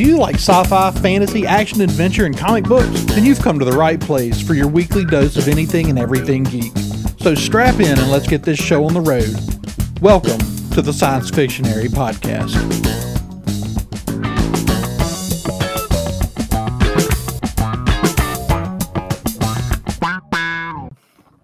[0.00, 3.02] Do you like sci fi, fantasy, action, adventure, and comic books?
[3.02, 6.42] Then you've come to the right place for your weekly dose of anything and everything
[6.42, 6.72] geek.
[7.18, 9.28] So strap in and let's get this show on the road.
[10.00, 10.38] Welcome
[10.70, 12.56] to the Science Fictionary Podcast.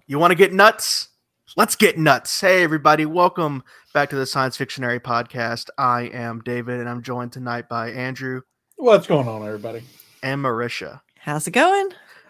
[0.07, 1.09] You want to get nuts?
[1.55, 2.41] Let's get nuts.
[2.41, 3.05] Hey, everybody.
[3.05, 3.63] Welcome
[3.93, 5.69] back to the Science Fictionary Podcast.
[5.77, 8.41] I am David, and I'm joined tonight by Andrew
[8.77, 9.83] What's going on, everybody?
[10.23, 11.01] and Marisha.
[11.19, 11.89] How's it going?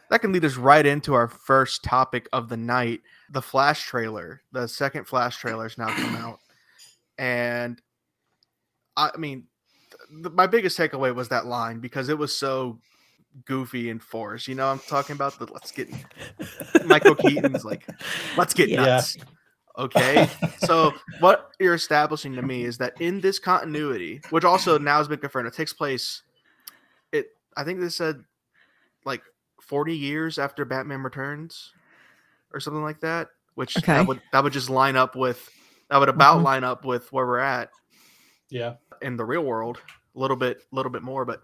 [0.10, 3.02] That can lead us right into our first topic of the night
[3.32, 4.42] the Flash trailer.
[4.52, 6.40] The second Flash trailer has now come out.
[7.18, 7.82] And
[8.96, 9.46] I mean,
[10.24, 12.80] th- my biggest takeaway was that line because it was so
[13.46, 14.48] goofy and forced.
[14.48, 15.90] You know, I'm talking about the let's get
[16.86, 17.88] Michael Keaton's like,
[18.38, 18.86] let's get Yeah.
[18.86, 19.18] nuts.
[19.78, 20.30] Okay.
[20.60, 25.08] so what you're establishing to me is that in this continuity, which also now has
[25.08, 26.27] been confirmed, it takes place it
[27.58, 28.24] I think they said
[29.04, 29.24] like
[29.62, 31.74] 40 years after Batman Returns
[32.54, 33.94] or something like that, which Okay.
[33.94, 35.50] that would that would just line up with
[35.90, 36.44] that would about Mhm.
[36.44, 37.70] line up with where we're at
[38.50, 38.76] Yeah.
[39.02, 39.80] in the real world
[40.16, 41.42] a little bit a little bit more but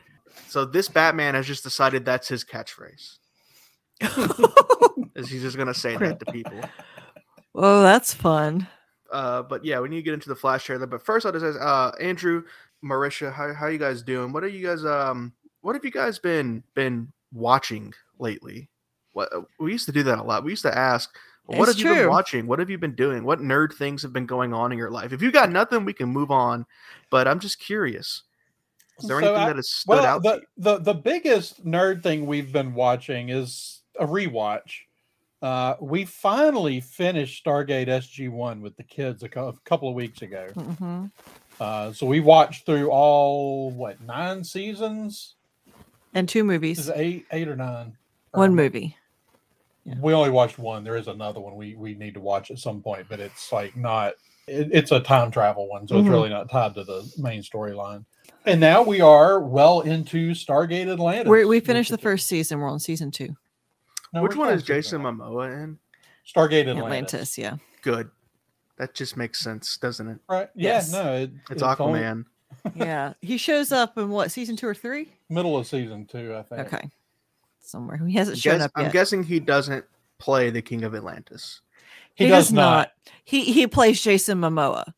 [0.47, 3.17] so this batman has just decided that's his catchphrase
[5.16, 6.59] is he's just gonna say that to people
[7.56, 8.67] oh, that's fun.
[9.11, 11.45] uh but yeah we need to get into the flash trailer but first i'll just
[11.45, 12.44] ask uh andrew
[12.84, 15.31] marisha how, how you guys doing what are you guys um
[15.64, 18.69] what have you guys been been watching lately?
[19.14, 20.44] What we used to do that a lot.
[20.44, 21.09] We used to ask
[21.47, 22.47] well, what It's have you been watching?
[22.47, 23.23] What have you been doing?
[23.23, 25.11] What nerd things have been going on in your life?
[25.14, 26.66] If you got nothing we can move on.
[27.09, 28.23] But i'm just curious.
[29.00, 30.41] Is there So anything I- that has stood Well, out to the, you?
[30.58, 34.72] the the biggest nerd thing we've been watching is a rewatch.
[35.41, 39.95] Uh, we finally finished Stargate SG One with the kids a, cou- a couple of
[39.95, 40.47] weeks ago.
[40.56, 41.06] hmm
[41.59, 45.36] Uh, so we watched through all what nine seasons?
[46.14, 47.97] And two Is movies, it eight, eight or nine?
[48.31, 48.97] one Um, movie.
[49.84, 49.96] Yeah.
[50.00, 50.84] We only watched one.
[50.84, 53.75] There is another one we we need to watch at some point, but it's like
[53.75, 54.13] not.
[54.47, 56.12] It, it's a time travel one, so it's Mhm.
[56.12, 58.06] really not tied to the main storyline.
[58.46, 61.29] And now we are well into Stargate Atlantis.
[61.29, 62.59] We we finished the first season.
[62.59, 63.35] We're on season two.
[64.13, 65.18] No, Which which one is Jason one?
[65.18, 65.79] Momoa in?
[66.28, 66.78] Stargate Atlantis.
[66.84, 67.38] Atlantis.
[67.38, 67.57] Yeah.
[67.81, 68.09] Good.
[68.78, 70.19] That just makes sense, doesn't it?
[70.29, 70.50] Right?
[70.56, 70.69] Yeah.
[70.75, 70.91] Yes.
[70.91, 72.25] No, it, It's only Aquaman.
[72.75, 73.13] Yeah.
[73.22, 75.12] he shows up in what season two or three?
[75.34, 76.74] Middle of season two, I think.
[76.74, 76.90] Okay.
[77.60, 79.86] Somewhere he hasn't I'm, shown guess- up I'm guessing he doesn't
[80.20, 81.62] play the King of Atlantis.
[82.16, 82.92] He, does, not.
[83.24, 84.94] He he plays Jason Momoa.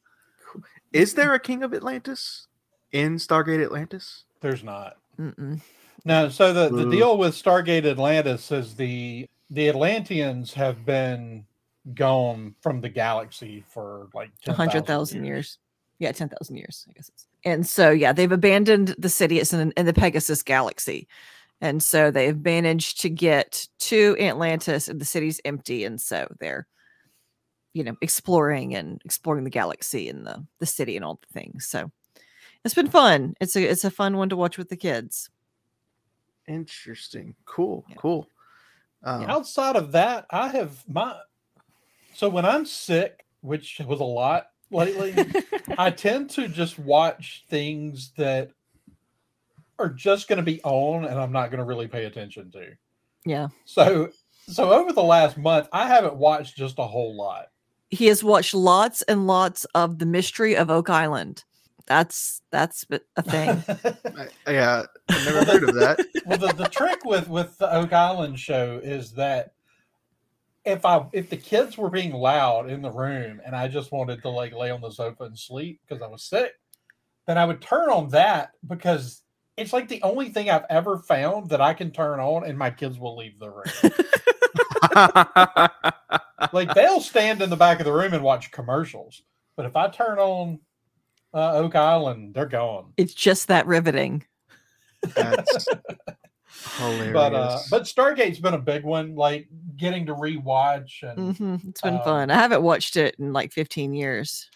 [0.91, 2.47] Is there a King of Atlantis
[2.91, 4.25] in Stargate Atlantis?
[4.41, 4.97] There's not.
[5.19, 5.61] Mm-mm.
[6.03, 6.27] No.
[6.29, 11.45] So the the deal with Stargate Atlantis is the the Atlanteans have been
[11.93, 15.59] gone from the galaxy for like A 10,000 hundred thousand years.
[15.99, 17.09] Yeah, ten thousand years, I guess.
[17.09, 17.27] It's.
[17.45, 19.39] And so yeah, they've abandoned the city.
[19.39, 21.07] It's in, in the Pegasus galaxy,
[21.61, 26.67] and so they've managed to get to Atlantis, and the city's empty, and so they're,
[27.73, 31.65] you know, exploring and exploring the galaxy and the the city and all the things.
[31.65, 31.91] So
[32.65, 33.35] it's been fun.
[33.39, 35.29] It's a it's a fun one to watch with the kids.
[36.47, 37.35] Interesting.
[37.45, 37.85] Cool.
[37.89, 37.95] Yeah.
[37.97, 38.27] Cool.
[39.03, 41.15] Um, outside of that, I have my
[42.15, 45.15] so when I'm sick, which was a lot lately,
[45.77, 48.51] I tend to just watch things that
[49.79, 52.71] are just going to be on and I'm not going to really pay attention to.
[53.25, 54.09] yeah, So
[54.47, 57.47] so over the last month, I haven't watched just a whole lot.
[57.89, 61.43] he has watched lots and lots of the Mystery of Oak Island.
[61.87, 62.85] That's that's
[63.17, 63.63] a thing.
[64.47, 65.99] I- yeah, I've never heard of that.
[66.25, 69.51] well, the, the trick with with the Oak Island show is that
[70.65, 74.21] if I if the kids were being loud in the room and I just wanted
[74.23, 76.53] to like lay on the sofa and sleep because I was sick,
[77.27, 79.21] then I would turn on that because
[79.57, 82.71] it's like the only thing I've ever found that I can turn on and my
[82.71, 83.63] kids will leave the room.
[86.53, 89.21] like they'll stand in the back of the room and watch commercials,
[89.55, 90.59] but if I turn on
[91.33, 92.93] uh, Oak Island, they're gone.
[92.97, 94.23] it's just that riveting.
[95.15, 95.67] That's
[96.77, 97.13] hilarious.
[97.13, 99.47] but uh but stargate's been a big one like
[99.77, 102.31] getting to rewatch and hmm It's been Um, fun.
[102.31, 104.49] I haven't watched it in like 15 years.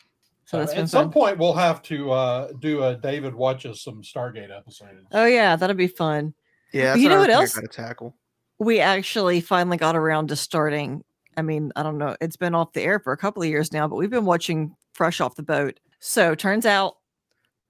[0.46, 3.84] So uh, that's been at some point we'll have to uh do a david watches
[3.84, 6.34] some stargate episodes Oh yeah, that'll be fun.
[6.74, 7.56] yeah, you know what else?
[7.58, 8.16] I gotta tackle.
[8.60, 11.04] We actually finally got around to starting.
[11.38, 12.18] I mean, I don't know.
[12.20, 14.76] It's been off the air for a couple of years now, but we've been watching
[14.94, 15.80] fresh off the boat.
[16.02, 16.96] So turns out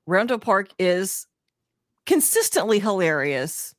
[0.08, 1.28] Randall Park is
[2.08, 3.76] consistently hilarious,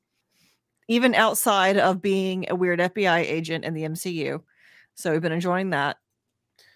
[0.91, 4.43] even outside of being a weird FBI agent in the MCU.
[4.97, 5.97] So we've been enjoying that.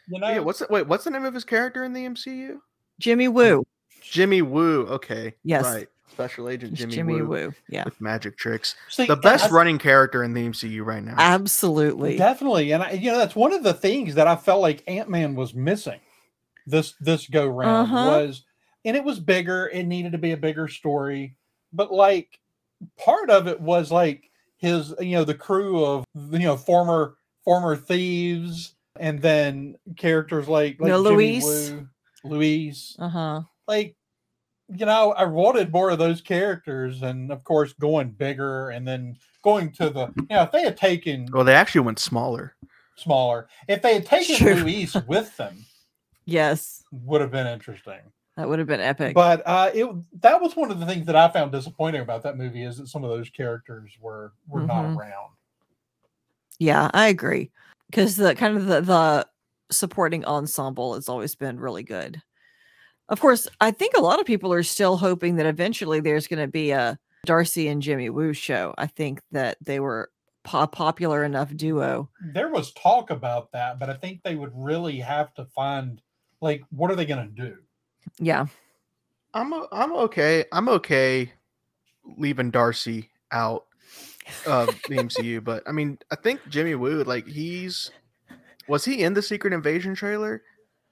[0.08, 0.86] you know Yeah, what's the, wait?
[0.86, 2.58] What's the name of his character in the MCU?
[3.00, 3.64] Jimmy Woo.
[4.00, 4.86] Jimmy Woo.
[4.86, 5.34] Okay.
[5.42, 5.64] Yes.
[5.64, 5.88] Right.
[6.12, 7.54] Special Agent Jimmy, Jimmy, Woo, Woo.
[7.68, 8.76] Yeah, with magic tricks.
[8.88, 11.16] See, The best I- running character in the MCU right now.
[11.18, 12.16] absolutely.
[12.16, 15.08] Definitely, and I, you know that's one of the things that I felt like Ant
[15.10, 15.98] Man was missing.
[16.68, 18.04] This this go round Uh-huh.
[18.20, 18.44] was,
[18.84, 19.66] and it was bigger.
[19.66, 21.34] It needed to be a bigger story,
[21.72, 22.38] but like
[22.98, 27.76] part of it was like his, you know, the crew of you know former former
[27.76, 31.44] thieves, and then characters like like No, Jimmy Luis.
[31.72, 31.88] Woo,
[32.24, 33.40] Luis, Uh huh.
[33.68, 33.96] like
[34.68, 39.14] you know i wanted more of those characters and of course going bigger and then
[39.42, 42.54] going to the you know if they had taken well, they actually went smaller.
[42.96, 44.54] smaller if they had taken True.
[44.54, 45.66] luis with them
[46.24, 48.00] Yes, would have been interesting
[48.36, 49.14] that would have been epic.
[49.14, 49.86] but uh it
[50.20, 52.88] that was one of the things that i found disappointing about that movie is that
[52.88, 54.66] some of those characters were were Mhm.
[54.68, 55.30] not around
[56.60, 57.50] yeah, I agree.
[57.90, 59.26] Because the kind of the, the
[59.72, 62.22] supporting ensemble has always been really good.
[63.08, 66.38] Of course, I think a lot of people are still hoping that eventually there's going
[66.40, 66.96] to be a
[67.26, 68.72] Darcy and Jimmy Woo show.
[68.78, 70.10] I think that they were
[70.52, 72.08] a popular enough duo.
[72.32, 76.00] there was talk about that but i think they would really have to find
[76.40, 77.56] like what are they going to do
[78.18, 78.46] Yeah.
[79.32, 80.44] I'm o- I'm okay.
[80.52, 81.32] I'm okay
[82.16, 83.64] leaving Darcy out
[84.46, 87.90] of the MCU, but I mean, I think Jimmy Woo, like he's
[88.68, 90.42] was he in the Secret Invasion trailer?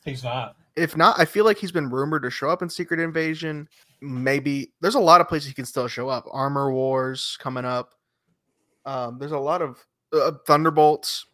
[0.04, 2.98] he's not If not, I feel like he's been rumored to show up in Secret
[3.00, 3.68] Invasion.
[4.00, 6.24] Maybe there's a lot of places he can still show up.
[6.32, 7.90] Armor Wars coming up.
[8.84, 9.78] Um, there's a lot of
[10.12, 11.26] uh, Thunderbolts.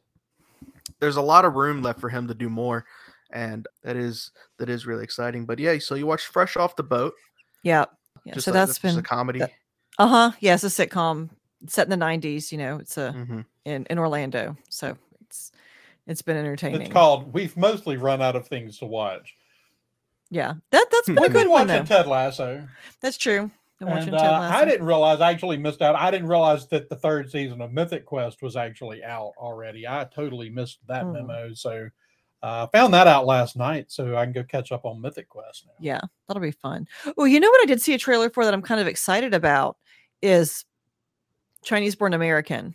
[1.00, 2.84] There's a lot of room left for him to do more,
[3.30, 5.44] and that is that is really exciting.
[5.46, 7.14] But yeah, so you watched Fresh Off the Boat.
[7.62, 7.84] Yeah.
[8.24, 8.34] Yeah.
[8.34, 9.42] Just so a- that's just been a comedy.
[9.42, 10.30] uh huh.
[10.40, 11.30] Yeah, it's a sitcom
[11.66, 12.50] set in the '90s.
[12.52, 13.44] You know, it's a Mhm.
[13.64, 15.52] in in Orlando, so it's
[16.06, 16.82] it's been entertaining.
[16.82, 19.34] it's called we've mostly run out of things to watch
[20.30, 21.96] yeah, that that's been a good been one watching though.
[21.96, 22.68] ted lasso
[23.00, 23.50] That's true.
[23.80, 25.94] Watching And Ted uh, I didn't realize I actually missed out.
[25.94, 29.86] I didn't realize that the third season of Mythic Quest was actually out already.
[29.86, 31.12] I totally missed that Hmm.
[31.12, 31.54] memo.
[31.54, 31.88] So
[32.42, 35.66] uh, found that out last night, so I can go catch up on Mythic Quest
[35.66, 35.72] now.
[35.80, 36.86] Yeah, that'll be fun.
[37.16, 39.34] Well, you know what I did see a trailer for that I'm kind of excited
[39.34, 39.76] about
[40.22, 40.64] is
[41.62, 42.74] Chinese Born American.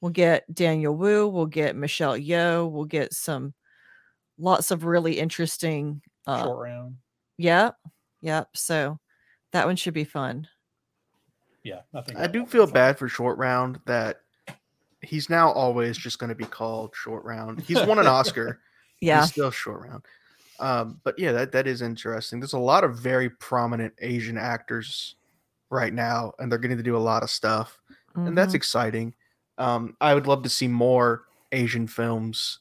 [0.00, 3.54] We'll get Daniel Wu, we'll get Michelle Yeoh, we'll get some
[4.38, 6.96] lots of really interesting uh Short round.
[7.38, 7.70] yeah.
[8.22, 8.48] Yep.
[8.54, 8.98] So
[9.52, 10.48] that one should be fun.
[11.62, 12.74] Yeah, I think I do feel fun.
[12.74, 14.20] bad for Short Round that
[15.02, 17.60] he's now always just going to be called Short Round.
[17.60, 18.60] He's won an Oscar.
[19.04, 19.20] Yeah.
[19.22, 20.04] He's still Short Round.
[20.60, 22.38] Um, but yeah, that, that is interesting.
[22.40, 25.16] There's a lot of very prominent Asian actors
[25.70, 27.80] right now, and they're getting to do a lot of stuff,
[28.14, 28.56] and that's Mhm.
[28.56, 29.14] exciting.
[29.58, 32.60] Um, I would love to see more Asian films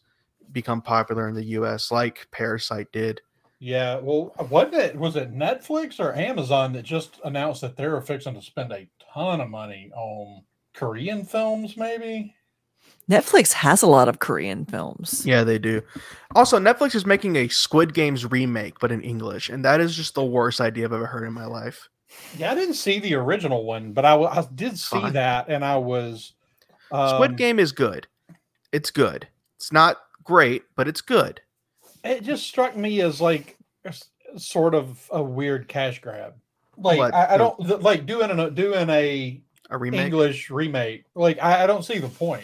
[0.52, 1.92] become popular in the U.S.
[1.92, 3.22] like Parasite did.
[3.60, 8.34] Yeah, well, wasn't it was it Netflix or Amazon that just announced that they're fixing
[8.34, 10.44] to spend a ton of money on
[10.74, 11.78] Korean films?
[11.78, 12.36] Maybe.
[13.10, 15.26] Netflix has a lot of Korean films.
[15.26, 15.82] Yeah, they do.
[16.36, 20.16] Also, Netflix is making a Squid Games remake, but in English, and that is just
[20.16, 21.90] the worst idea I've ever heard in my life.
[22.38, 25.14] Yeah, I didn't see the original one, but I did see Fine.
[25.14, 26.34] that, and I was.
[26.88, 28.08] Squid um, Game is good.
[28.72, 29.28] It's good.
[29.58, 31.42] It's not great, but it's good.
[32.04, 33.58] It just struck me as like
[34.38, 36.36] sort of a weird cash grab.
[36.78, 37.14] Like What?
[37.14, 40.06] I, I don't th- like doing a doing a A remake.
[40.06, 41.06] English remake.
[41.16, 42.44] Like I, I don't see the point.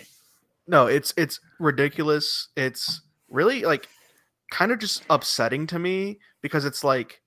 [0.69, 2.49] No, it's it's ridiculous.
[2.55, 3.87] It's really like
[4.51, 7.21] kind of just upsetting to me because it's like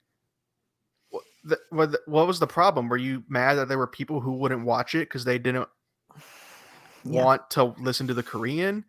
[1.11, 2.89] what, the, what, what was the problem?
[2.89, 5.69] Were you mad that there were people who wouldn't watch it because they didn't
[7.05, 7.25] Yeah.
[7.25, 8.85] want to listen to the Korean?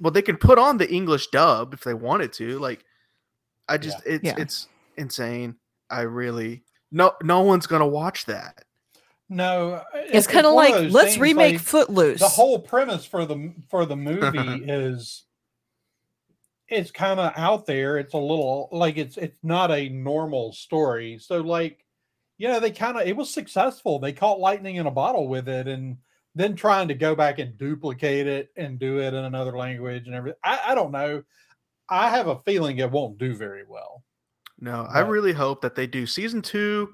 [0.00, 2.58] Well, they can put on the English dub if they wanted to.
[2.58, 2.84] Like,
[3.68, 4.34] I just it's Yeah.
[4.36, 4.66] it's
[4.96, 5.54] insane.
[5.90, 8.64] I really no no one's gonna watch that.
[9.32, 12.20] No, uh, It's kind of like those let's remake like, Footloose.
[12.20, 15.24] the whole premise for the for the movie is
[16.68, 17.96] it's kind of out there.
[17.96, 21.18] It's a little like it's it's not a normal story.
[21.18, 21.86] So like
[22.36, 23.98] you know they kind of it was successful.
[23.98, 25.96] They caught lightning in a bottle with it and
[26.34, 30.14] then trying to go back and duplicate it and do it in another language and
[30.14, 31.22] everything i, I don't know.
[31.88, 34.02] I have a feeling it won't do very well.
[34.60, 36.90] No, I really hope that they do season two,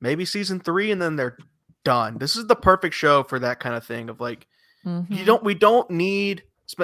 [0.00, 1.36] maybe season three, and then they're
[1.84, 2.18] done.
[2.18, 4.08] This is the perfect show for that kind of thing.
[4.08, 4.46] Of like,
[4.84, 5.24] you Mhm.
[5.26, 6.42] don't, we don't need.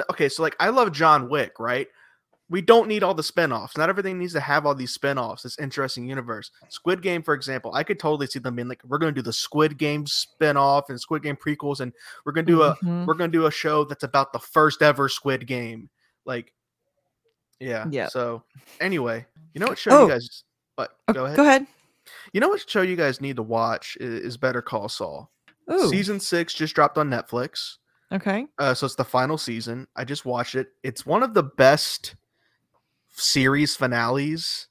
[0.09, 1.87] Okay, so like, I love John Wick, right?
[2.49, 3.77] We don't need all the spinoffs.
[3.77, 5.43] Not everything needs to have all these spinoffs.
[5.43, 6.51] This interesting universe.
[6.67, 9.23] Squid Game, for example, I could totally see them being like, we're going to do
[9.23, 11.93] the Squid Game spinoff and Squid Game prequels, and
[12.25, 13.05] we're going to do a Mhm.
[13.05, 15.89] we're going to do a show that's about the first ever Squid Game.
[16.25, 16.51] Like,
[17.59, 17.85] yeah.
[17.89, 18.07] Yeah.
[18.07, 18.43] So
[18.81, 20.03] anyway, you know what show Oh.
[20.07, 20.43] you guys?
[20.75, 21.37] But Oh, Go ahead.
[21.37, 21.67] Go ahead.
[22.33, 25.31] You know what show you guys need to watch is Better Call Saul.
[25.71, 27.77] Ooh, Season six just dropped on Netflix.
[28.11, 28.45] okay.
[28.57, 29.87] Uh, so it's the final season.
[29.95, 30.69] I just watched it.
[30.83, 32.15] It's one of the best
[33.09, 34.67] series finales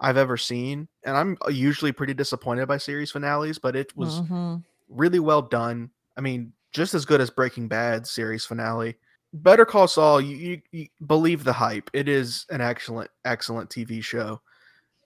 [0.00, 4.62] I've ever seen, and I'm usually pretty disappointed by series finales, but it was Mhm.
[4.88, 5.90] really well done.
[6.16, 8.96] I mean, just as good as Breaking Bad series finale.
[9.32, 11.90] Better Call Saul, you, you, you believe the hype.
[11.92, 14.40] It is an excellent, excellent TV show.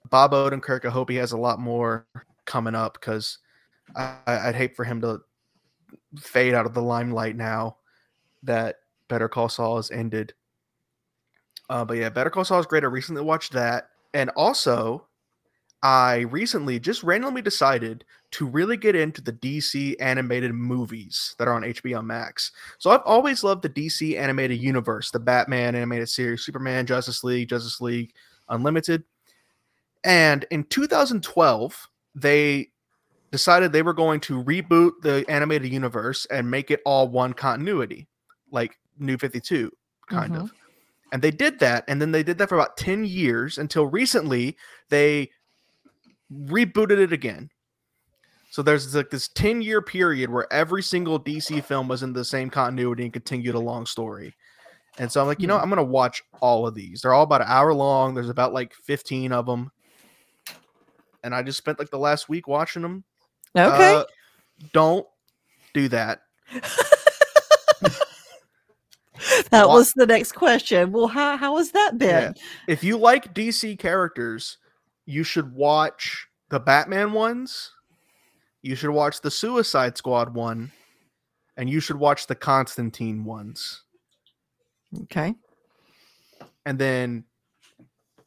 [0.09, 2.05] Bob Odenkirk, I hope he has a lot more
[2.45, 3.39] coming up because
[3.95, 5.19] I'd hate for him to
[6.19, 7.77] fade out of the limelight now
[8.43, 10.33] that Better Call Saul has ended.
[11.69, 12.83] Uh, but yeah, Better Call Saul is great.
[12.83, 13.89] I recently watched that.
[14.13, 15.07] And also,
[15.81, 21.53] I recently just randomly decided to really get into the DC animated movies that are
[21.53, 22.51] on HBO Max.
[22.79, 27.49] So I've always loved the DC animated universe, the Batman animated series, Superman, Justice League,
[27.49, 28.13] Justice League
[28.49, 29.03] Unlimited.
[30.03, 32.69] And in 2012, they
[33.31, 38.07] decided they were going to reboot the animated universe and make it all one continuity,
[38.51, 39.71] like New 52,
[40.07, 40.41] kind Mhm.
[40.41, 40.53] of.
[41.11, 44.57] And they did that, and then they did that for about 10 years until recently
[44.89, 45.31] they
[46.31, 47.49] rebooted it again.
[48.51, 52.25] So there's like this 10 year period where every single DC film was in the
[52.25, 54.35] same continuity and continued a long story.
[54.99, 55.57] And so I'm like, you know.
[55.57, 57.01] I'm going to watch all of these.
[57.01, 58.13] They're all about an hour long.
[58.13, 59.71] There's about like 15 of them.
[61.23, 63.03] And I just spent like the last week watching them.
[63.57, 63.95] Okay.
[63.95, 64.03] Uh,
[64.73, 65.05] don't
[65.73, 66.21] do that.
[69.51, 70.91] that wa- was the next question.
[70.91, 72.35] Well, how how has that been?
[72.67, 74.57] If you like DC characters,
[75.05, 77.71] you should watch the Batman ones.
[78.61, 80.71] You should watch the Suicide Squad one.
[81.57, 83.83] And you should watch the Constantine ones.
[85.03, 85.33] Okay.
[86.65, 87.23] and then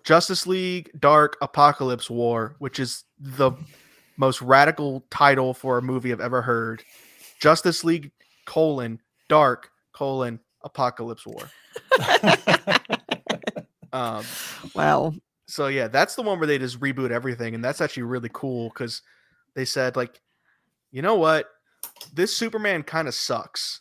[0.07, 3.51] Justice League Dark Apocalypse War, which is the
[4.17, 6.83] most radical title for a movie I've ever heard.
[7.41, 8.13] Justice League
[8.47, 11.51] colon Dark colon Apocalypse War.
[13.93, 14.25] Um,
[14.75, 15.15] Wow.
[15.47, 18.69] so yeah, that's the one where they just reboot everything, and that's actually really cool
[18.69, 19.01] because
[19.55, 20.21] they said like,
[20.93, 21.49] you know what,
[22.13, 23.81] this Superman kind of sucks.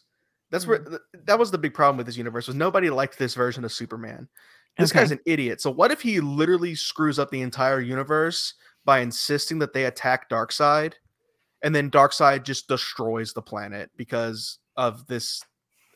[0.51, 3.33] That's where th- that was the big problem with this universe was nobody liked this
[3.35, 4.29] version of Superman.
[4.77, 4.99] This Okay.
[4.99, 5.61] guy's an idiot.
[5.61, 8.53] So what if he literally screws up the entire universe
[8.83, 10.93] by insisting that they attack Darkseid,
[11.63, 15.41] and then Darkseid just destroys the planet because of this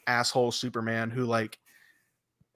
[0.07, 1.59] asshole Superman who like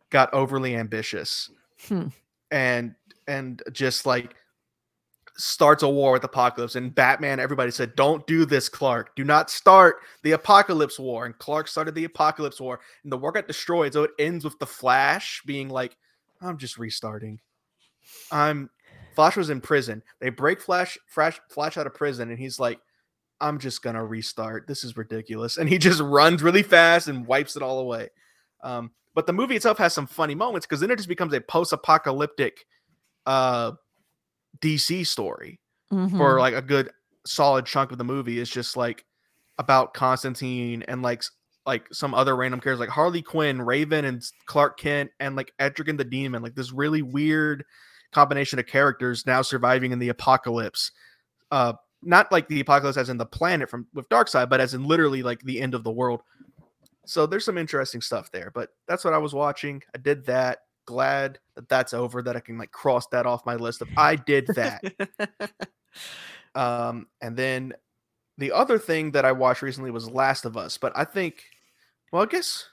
[0.09, 1.51] got overly ambitious
[1.87, 2.07] Hmm.
[2.51, 2.95] and
[3.27, 4.35] and just like
[5.35, 9.49] starts a war with apocalypse and batman everybody said don't do this clark do not
[9.49, 13.91] start the apocalypse war and clark started the apocalypse war and the war got destroyed
[13.93, 15.97] so it ends with the flash being like
[16.43, 17.39] i'm just restarting.
[18.31, 18.69] I'm
[19.15, 20.03] flash was in prison.
[20.19, 22.79] They break flash flash flash out of prison and he's like
[23.41, 24.67] i'm just gonna restart.
[24.67, 25.57] This is ridiculous.
[25.57, 28.09] And he just runs really fast and wipes it all away.
[28.63, 31.41] Um, but the movie itself has some funny moments because then it just becomes a
[31.41, 32.65] post-apocalyptic
[33.25, 33.71] uh
[34.59, 35.59] DC story
[35.89, 36.39] for Mhm.
[36.39, 36.91] like a good
[37.25, 39.05] solid chunk of the movie is just like
[39.57, 41.23] about Constantine and like
[41.65, 45.97] like some other random characters like Harley Quinn, Raven, and Clark Kent, and like Etrigan
[45.97, 47.63] the Demon, like this really weird
[48.11, 50.91] combination of characters now surviving in the apocalypse.
[51.51, 54.83] Uh, not like the apocalypse as in the planet from with Darkseid, but as in
[54.83, 56.21] literally like the end of the world.
[57.05, 59.81] So there's some interesting stuff there, but that's what I was watching.
[59.93, 60.59] I did that.
[60.85, 62.21] Glad that that's over.
[62.21, 64.83] That I can like cross that off my list of I did that.
[66.55, 67.73] Um, and then
[68.37, 71.43] the other thing that I watched recently was Last of Us, but I think,
[72.13, 72.69] well, I guess,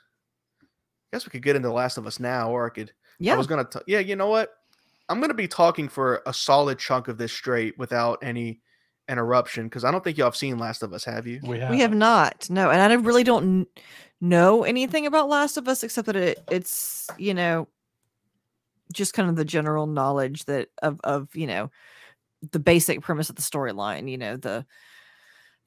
[0.63, 2.93] I guess we could get into Last of Us now, or I could.
[3.19, 3.35] Yeah.
[3.35, 3.65] I was gonna.
[3.65, 4.51] T- yeah, you know what?
[5.09, 8.61] I'm gonna be talking for a solid chunk of this straight without any
[9.09, 11.41] interruption because I don't think y'all have seen Last of Us, have you?
[11.43, 12.51] we have we have not.
[12.51, 13.85] No, and I really don't kn-
[14.21, 17.67] know anything about Last of Us except that it, it's you know
[18.93, 21.71] just kind of the general knowledge that of of you know
[22.53, 24.11] the basic premise of the storyline.
[24.11, 24.67] You know the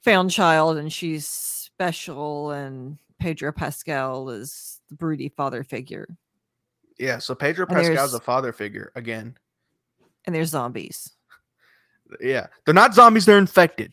[0.04, 6.08] found child and she's special and Pedro Pascal is the broody father figure
[6.98, 7.18] Yeah.
[7.18, 9.36] So Pedro Pascal's a father figure again.
[10.26, 11.12] and there's zombies.
[12.20, 13.92] Yeah, they're not zombies; they're infected.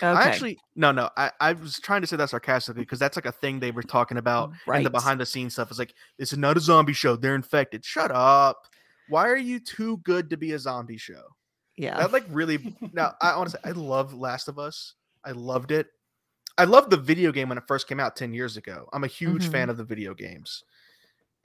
[0.00, 0.06] Okay.
[0.06, 1.08] I actually no no.
[1.16, 3.82] I, I was trying to say that sarcastically because that's like a thing they were
[3.82, 4.92] talking about in the Right.
[4.92, 5.70] behind the scenes stuff.
[5.70, 7.16] It's like this is not a zombie show.
[7.16, 7.84] They're infected.
[7.84, 8.66] Shut up.
[9.08, 11.22] Why are you too good to be a zombie show?
[11.76, 11.96] yeah.
[11.96, 13.14] That like really now.
[13.22, 14.94] I honestly I love Last of Us.
[15.24, 15.88] I loved it.
[16.58, 18.88] I loved the video game when it first came out ten years ago.
[18.92, 19.50] I'm a huge Mhm.
[19.50, 20.64] fan of the video games.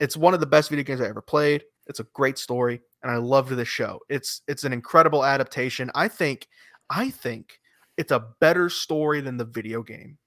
[0.00, 1.64] It's one of the best video games I ever played.
[1.86, 4.00] It's a great story, and I loved the show.
[4.10, 5.90] It's it's an incredible adaptation.
[5.94, 6.48] I think
[6.90, 7.60] I think
[7.96, 10.18] it's a better story than the video game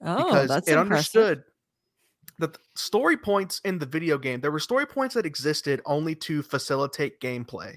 [0.00, 1.30] Oh, because that's it impressive.
[1.32, 1.44] understood
[2.38, 6.42] the story points in the video game there were story points that existed only to
[6.42, 7.76] facilitate gameplay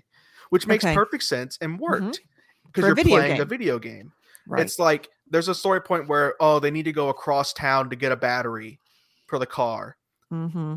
[0.50, 0.86] which makes Okay.
[0.86, 2.22] perfect sense and worked
[2.68, 3.46] because a you're playing a game.
[3.46, 4.12] video game
[4.46, 4.62] Right.
[4.62, 7.96] it's like there's a story point where oh they need to go across town to
[7.96, 8.80] get a battery
[9.26, 9.98] for the car
[10.32, 10.76] mm-hmm.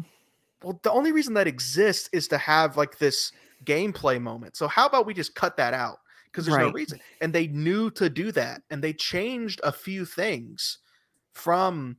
[0.63, 3.33] well the only reason that exists is to have like this
[3.67, 5.99] gameplay moment so how about we just cut that out
[6.31, 10.05] because there's no reason and they knew to do that and they changed a few
[10.07, 10.79] things
[11.33, 11.97] from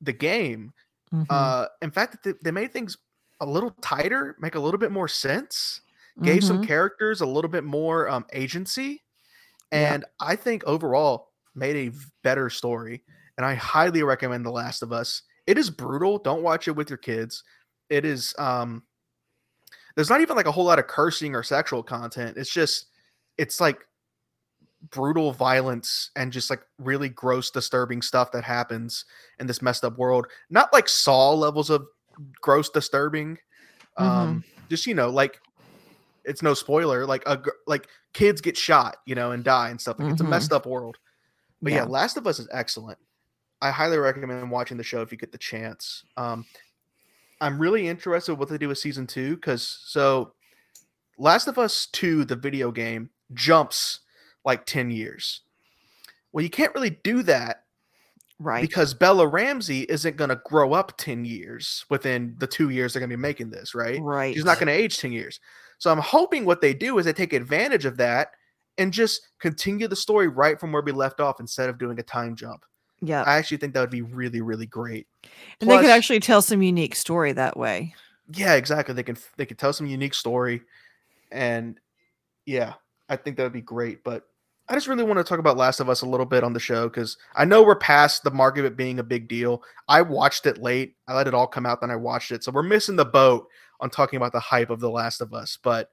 [0.00, 0.72] the game
[1.12, 1.24] Mm-hmm.
[1.28, 2.96] uh in fact they, they made things
[3.40, 5.80] a little tighter make a little bit more sense
[6.22, 6.68] gave some Mhm.
[6.68, 9.02] characters a little bit more um agency
[9.72, 9.94] Yeah.
[9.94, 11.29] and i think overall
[11.60, 13.04] made a better story
[13.36, 15.22] and i highly recommend the last of us.
[15.46, 17.44] It is brutal don't watch it with your kids.
[17.88, 18.82] It is um
[19.94, 22.36] there's not even like a whole lot of cursing or sexual content.
[22.36, 22.86] It's just
[23.38, 23.80] it's like
[24.90, 29.04] brutal violence and just like really gross disturbing stuff that happens
[29.38, 30.26] in this messed up world.
[30.48, 31.86] Not like saw levels of
[32.40, 33.38] gross disturbing
[33.96, 35.40] um just you know like
[36.24, 39.98] it's no spoiler like a like kids get shot you know and die and stuff.
[39.98, 40.30] Like it's a Mhm.
[40.30, 40.98] messed up world
[41.62, 41.78] but yeah.
[41.78, 41.84] Yeah.
[41.84, 42.98] last of us is excellent
[43.62, 46.44] i highly recommend watching the show if you get the chance um
[47.40, 50.32] i'm really interested what they do with season two because so
[51.18, 54.00] last of us 2 the video game jumps
[54.44, 55.42] like 10 years
[56.32, 57.64] well you can't really do that
[58.40, 58.62] right.
[58.62, 63.00] because Bella Ramsey isn't going to grow up 10 years within the two years they're
[63.00, 64.00] going to be making this, right?
[64.00, 64.34] right.
[64.34, 65.38] She's not going to age 10 years.
[65.78, 68.32] So I'm hoping what they do is they take advantage of that
[68.80, 72.02] and just continue the story right from where we left off instead of doing a
[72.02, 72.64] time jump.
[73.02, 73.22] Yeah.
[73.22, 75.06] I actually think that would be really, really great.
[75.60, 77.94] and they could actually tell some unique story that way.
[78.32, 78.94] Yeah, exactly.
[78.94, 80.62] They can they can tell some unique story,
[81.32, 81.78] and
[82.46, 82.74] yeah,
[83.08, 84.04] I think that would be great.
[84.04, 84.24] But
[84.68, 86.60] I just really want to talk about Last of Us a little bit on the
[86.60, 89.64] show because I know we're past the mark of it being a big deal.
[89.88, 90.94] I watched it late.
[91.08, 93.48] I let it all come out, then I watched it, so we're missing the boat
[93.80, 95.58] on talking about the hype of The Last of Us.
[95.60, 95.90] But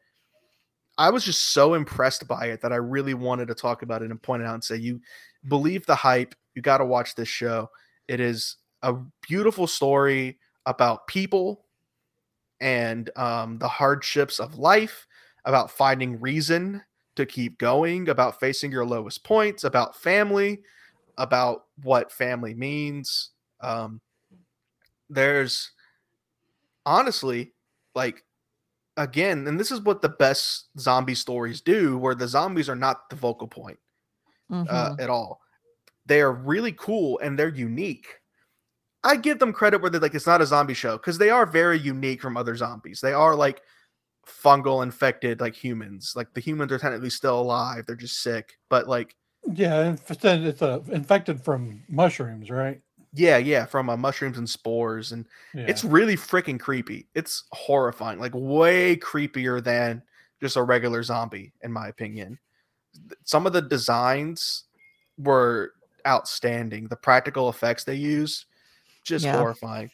[0.97, 4.10] I was just so impressed by it that I really wanted to talk about it
[4.10, 4.99] and point it out and say, you
[5.47, 6.33] believe the hype.
[6.55, 7.69] You got to watch this show.
[8.07, 8.95] It is a
[9.27, 11.65] beautiful story about people
[12.60, 15.05] and um, the hardships of life,
[15.45, 16.81] about finding reason
[17.15, 20.62] to keep going, about facing your lowest points, about family,
[21.17, 23.31] about what family means.
[23.62, 24.01] Um,
[25.10, 25.71] there's
[26.86, 27.53] honestly
[27.95, 28.23] like
[28.97, 33.10] again, and this is what the best zombie stories do, where the zombies are not
[33.10, 33.79] the focal point
[34.69, 34.99] uh, Mhm.
[34.99, 35.41] at all.
[36.05, 38.07] They are really cool and they're unique.
[39.03, 41.45] I give them credit where they're like it's not a zombie show because they are
[41.45, 42.99] very unique from other zombies.
[43.01, 43.62] They are like
[44.27, 46.13] fungal infected like humans.
[46.15, 47.86] Like the humans are technically still alive.
[47.86, 48.53] They're just sick.
[48.69, 49.15] But like
[49.53, 52.81] Yeah, it's a infected from mushrooms, right?
[53.17, 55.65] Yeah, yeah, from uh, mushrooms and spores and Yeah.
[55.67, 57.08] it's really freaking creepy.
[57.15, 58.19] It's horrifying.
[58.19, 60.01] Like way creepier than
[60.41, 62.38] just a regular zombie in my opinion.
[63.23, 64.65] Some of the designs
[65.17, 65.73] were
[66.06, 66.88] outstanding.
[66.88, 68.45] The practical effects they used
[69.03, 69.38] just Yeah.
[69.38, 69.89] horrifying.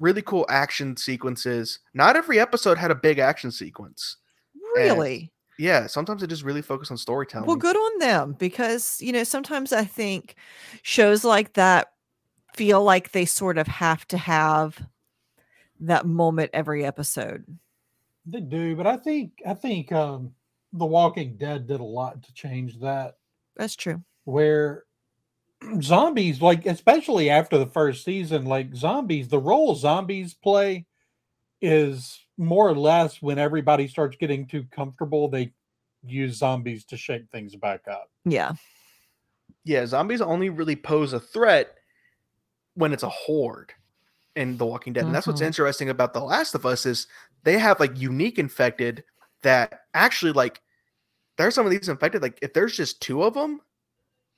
[0.00, 1.80] Really cool action sequences.
[1.94, 4.16] Not every episode had a big action sequence.
[4.74, 5.32] Really?
[5.58, 7.48] Yeah, sometimes it just really focused on storytelling.
[7.48, 10.36] Well, good on them because, you know, sometimes I think
[10.82, 11.92] shows like that
[12.58, 14.84] feel like they sort of have to have
[15.78, 17.44] that moment every episode.
[18.26, 20.34] They do, but I think I think um
[20.72, 23.16] The Walking Dead did a lot to change that.
[23.56, 24.02] That's true.
[24.24, 24.84] Where
[25.80, 30.84] zombies, like especially after the first season, like zombies, the role zombies play
[31.62, 35.52] is more or less when everybody starts getting too comfortable, they
[36.04, 38.10] use zombies to shake things back up.
[38.24, 38.54] Yeah.
[39.64, 41.77] yeah, zombies only really pose a threat
[42.78, 43.72] when it's a horde
[44.36, 45.04] in The Walking Dead.
[45.04, 45.46] And that's what's Mhm.
[45.46, 47.08] interesting about The Last of Us is
[47.42, 49.02] they have like unique infected
[49.42, 50.60] that actually like
[51.36, 53.60] there's some of these infected like if there's just two of them,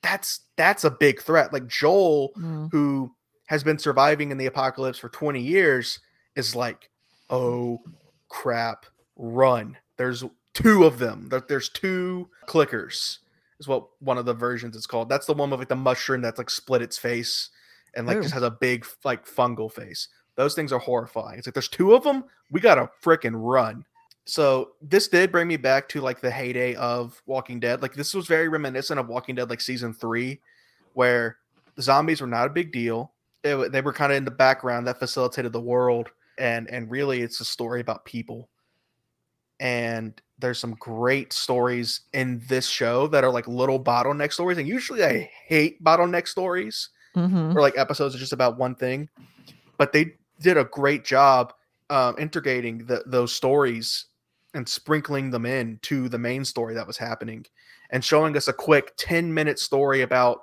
[0.03, 1.53] that's that's a big threat.
[1.53, 2.73] Like Joel Mm.
[2.73, 3.15] who
[3.47, 5.99] has been surviving in the apocalypse for 20 years
[6.37, 6.89] is like,
[7.29, 7.83] "Oh
[8.29, 9.77] crap, run.
[9.97, 10.25] There's
[10.55, 11.29] two of them.
[11.29, 13.19] There- There's two clickers."
[13.59, 15.11] Is what one of the versions is called.
[15.11, 17.51] That's the one with like the mushroom that's like split its face
[17.95, 20.09] and like just has a big like fungal face.
[20.37, 21.39] Those things are horrifying.
[21.39, 22.25] It's like there's two of them.
[22.51, 23.85] We gotta freaking run.
[24.25, 27.83] So this did bring me back to like the heyday of Walking Dead.
[27.83, 30.41] Like this was very reminiscent of Walking Dead, like season three,
[30.95, 31.39] where
[31.75, 33.13] the zombies were not a big deal.
[33.43, 37.23] It they were kind of in the background that facilitated the world, and and really
[37.23, 38.49] it's a story about people.
[39.59, 44.57] and there's some great stories in this show that are like little bottleneck stories.
[44.57, 47.55] And usually I hate bottleneck stories Mhm.
[47.55, 49.09] or like episodes are just about one thing,
[49.79, 51.53] but they did a great job
[51.91, 54.07] um, integrating the, those stories
[54.55, 57.45] and sprinkling them in to the main story that was happening
[57.91, 60.43] and showing us a quick 10 minute story about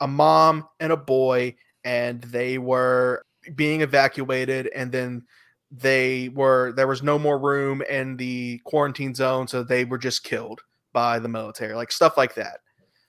[0.00, 3.22] a mom and a boy and they were
[3.54, 5.22] being evacuated and then
[5.70, 10.24] they were there was no more room in the quarantine zone so they were just
[10.24, 10.60] killed
[10.92, 12.60] by the military like stuff like that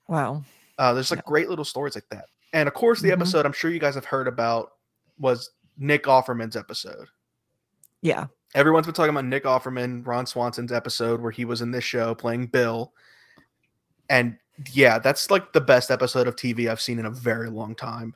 [0.08, 0.44] Wow.
[0.78, 1.28] uh, there's like Yeah.
[1.30, 2.26] great little stories like that.
[2.52, 3.14] And of course, the Mhm.
[3.14, 4.72] episode I'm sure you guys have heard about
[5.18, 7.08] was Nick Offerman's episode.
[8.02, 8.26] Yeah.
[8.54, 12.14] Everyone's been talking about Nick Offerman, Ron Swanson's episode where he was in this show
[12.14, 12.92] playing Bill.
[14.10, 14.36] And
[14.72, 18.14] yeah, that's like the best episode of TV I've seen in a very long time.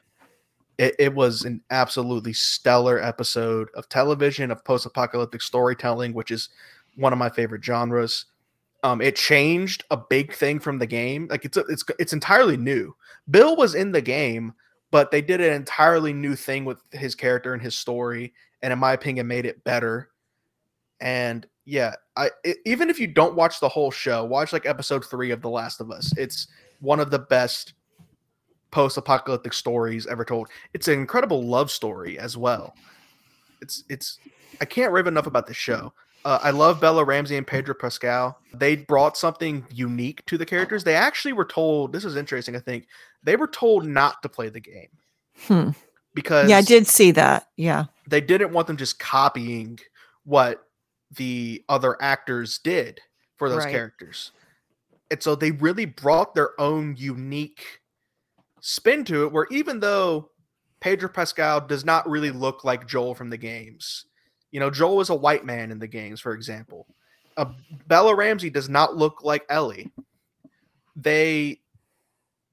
[0.77, 6.51] It, it was an absolutely stellar episode of television, of post apocalyptic storytelling, which is
[6.96, 8.27] one of my favorite genres.
[8.83, 11.27] Um, it changed a big thing from the game.
[11.31, 12.95] Like it's a, it's it's entirely new.
[13.31, 14.53] Bill was in the game,
[14.91, 18.79] but they did an entirely new thing with his character and his story, and in
[18.79, 20.11] my opinion, made it better.
[21.01, 25.05] And yeah, I e- even if you don't watch the whole show, watch like episode
[25.05, 26.12] three of The Last of Us.
[26.17, 26.47] It's
[26.81, 27.73] one of the best
[28.71, 30.49] post-apocalyptic stories ever told.
[30.75, 32.75] It's an incredible love story as well.
[33.61, 34.19] It's it's
[34.61, 35.93] I can't rave enough about the show.
[36.27, 38.37] Uh, I love Bella Ramsey and Pedro Pascal.
[38.53, 40.83] They brought something unique to the characters.
[40.83, 41.93] They actually were told.
[41.93, 42.57] This is interesting.
[42.57, 42.89] I think
[43.23, 44.89] they were told not to play the game
[45.47, 45.71] Hmm.
[46.15, 47.47] because Yeah, I did see that.
[47.57, 47.85] Yeah.
[48.09, 49.79] they didn't want them just copying
[50.25, 50.67] what
[51.17, 53.01] the other actors did
[53.37, 53.71] for those Right.
[53.73, 54.33] characters.
[55.12, 57.83] And so they really brought their own unique
[58.61, 60.31] spin to it where even though
[60.81, 64.07] Pedro Pascal does not really look like Joel from the games.
[64.57, 66.87] You know, Joel is a white man in the games, for example.
[67.37, 67.53] Uh,
[67.88, 69.92] Bella Ramsey does not look like Ellie.
[70.97, 71.61] They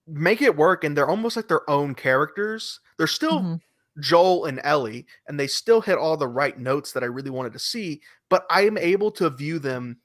[0.06, 2.82] make it work and they're almost like their own characters.
[2.98, 3.62] They're still Mhm.
[4.02, 7.54] Joel and Ellie, and they still hit all the right notes that I really wanted
[7.54, 10.02] to see, but I am able to view them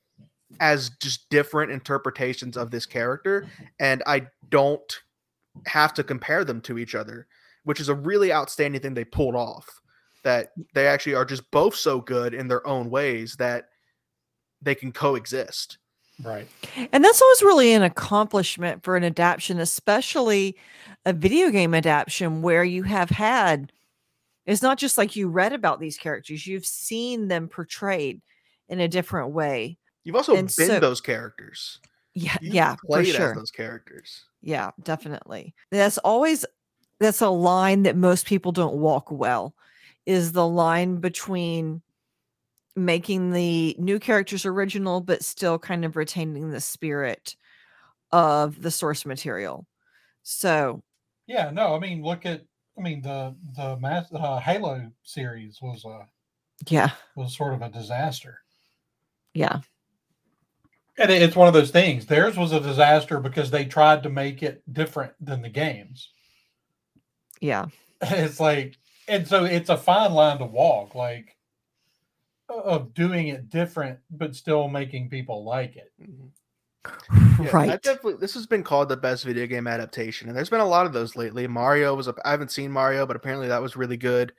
[0.60, 3.48] as just different interpretations of this character,
[3.80, 5.02] and I don't
[5.66, 7.26] have to compare them to each other,
[7.64, 9.80] which is a really outstanding thing they pulled off.
[10.24, 13.68] That they actually are just both so good in their own ways that
[14.60, 15.78] they can coexist.
[16.22, 16.48] Right.
[16.92, 20.56] And that's always really an accomplishment for an adaptation, especially
[21.06, 23.72] a video game adaptation where you have had
[24.44, 28.22] it's not just like you read about these characters, you've seen them portrayed
[28.70, 29.76] in a different way.
[30.04, 31.80] You've also And been so- those characters.
[32.14, 33.30] Yeah, You've yeah, for played sure.
[33.30, 34.24] as those characters.
[34.40, 35.54] Yeah, definitely.
[35.70, 36.44] That's always
[36.98, 39.54] that's a line that most people don't walk well
[40.08, 41.82] is the line between
[42.74, 47.36] making the new characters original but still kind of retaining the spirit
[48.10, 49.66] of the source material.
[50.22, 50.82] So,
[51.26, 51.50] Yeah.
[51.50, 51.76] No.
[51.76, 52.42] I mean, look at.
[52.76, 56.06] I mean, the the mass, uh, Halo series was a
[56.68, 58.40] yeah, was sort of a disaster.
[59.34, 59.60] yeah.
[60.96, 62.06] And it's one of those things.
[62.06, 66.10] Theirs was a disaster because they tried to make it different than the games.
[67.40, 67.66] Yeah.
[68.02, 71.36] It's like, and so it's a fine line to walk, like
[72.48, 75.92] of doing it different, but still making people like it.
[77.40, 77.82] Yeah, I right.
[77.82, 80.86] definitely this has been called the best video game adaptation, and there's been a lot
[80.86, 81.46] of those lately.
[81.46, 84.32] Mario was a, I haven't seen Mario, but apparently that was really good.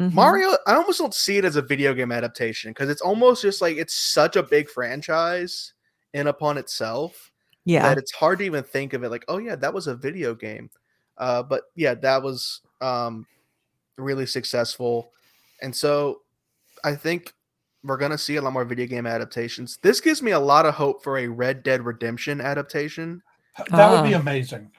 [0.00, 0.14] Mhm.
[0.14, 3.60] Mario, I almost don't see it as a video game adaptation because it's almost just
[3.60, 5.74] like it's such a big franchise
[6.14, 7.30] in upon itself
[7.66, 7.82] Yeah.
[7.82, 10.34] that it's hard to even think of it like, oh yeah, that was a video
[10.34, 10.70] game.
[11.18, 13.26] Uh, but yeah, that was um,
[14.00, 15.10] really successful,
[15.62, 16.20] and so
[16.84, 17.32] I think
[17.82, 19.78] we're gonna see a lot more video game adaptations.
[19.82, 23.22] This gives me a lot of hope for a Red Dead Redemption adaptation.
[23.70, 24.20] That would be Ah.
[24.20, 24.70] amazing.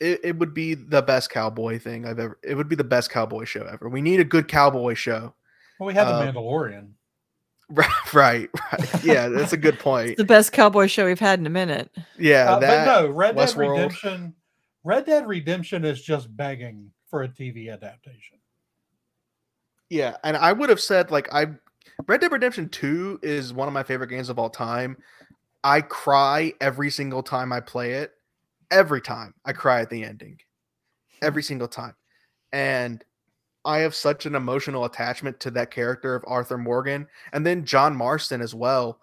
[0.00, 2.38] It, it would be the best cowboy thing I've ever.
[2.42, 3.88] It would be the best cowboy show ever.
[3.88, 5.34] We need a good cowboy show.
[5.78, 6.88] Well, we have Uh, the Mandalorian.
[7.70, 9.04] Right, right, right.
[9.04, 10.10] Yeah, that's a good point.
[10.10, 11.88] It's the best cowboy show we've had in a minute.
[12.18, 12.86] Yeah, Uh, that.
[12.86, 13.70] but no, Red Dead Westworld.
[13.76, 14.34] Redemption.
[14.82, 18.38] Red Dead Redemption is just begging for a TV adaptation.
[19.90, 21.46] Yeah, and I would have said like I
[22.08, 24.96] Red Dead Redemption 2 is one of my favorite games of all time.
[25.62, 28.12] I cry every single time I play it.
[28.70, 30.38] Every time I cry at the ending.
[31.20, 31.94] Every single time.
[32.52, 33.04] And
[33.66, 37.94] I have such an emotional attachment to that character of Arthur Morgan and then John
[37.94, 38.98] Marston as well.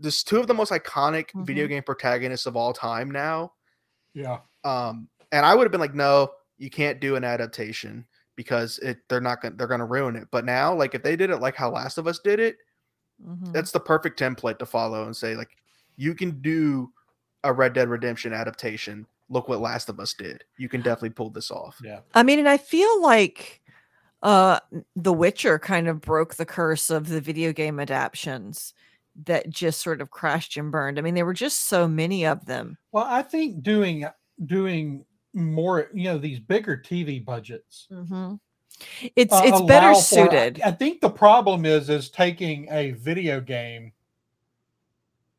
[0.00, 1.68] Just two of the most iconic video Mhm.
[1.68, 3.52] game protagonists of all time now.
[4.12, 4.40] Yeah.
[4.64, 8.98] Um, and I would have been like, no, you can't do an adaptation because it
[9.08, 10.28] they're not gonna they're gonna ruin it.
[10.30, 12.56] But now, like if they did it like how Last of Us did it,
[13.24, 13.50] Mhm.
[13.52, 15.56] That's the perfect template to follow and say like
[15.96, 16.92] you can do
[17.44, 19.06] a Red Dead Redemption adaptation.
[19.30, 20.44] Look what Last of Us did.
[20.58, 21.80] You can definitely pull this off.
[21.82, 22.00] Yeah.
[22.14, 23.62] I mean, and I feel like
[24.22, 24.60] uh
[24.96, 28.74] The Witcher kind of broke the curse of the video game adaptions
[29.24, 30.98] that just sort of crashed and burned.
[30.98, 32.76] I mean, there were just so many of them.
[32.92, 34.04] Well, I think doing
[34.44, 37.86] doing more, you know, these bigger TV budgets.
[39.14, 40.60] It's uh, it's better for- suited.
[40.62, 43.92] I, I think the problem is is taking a video game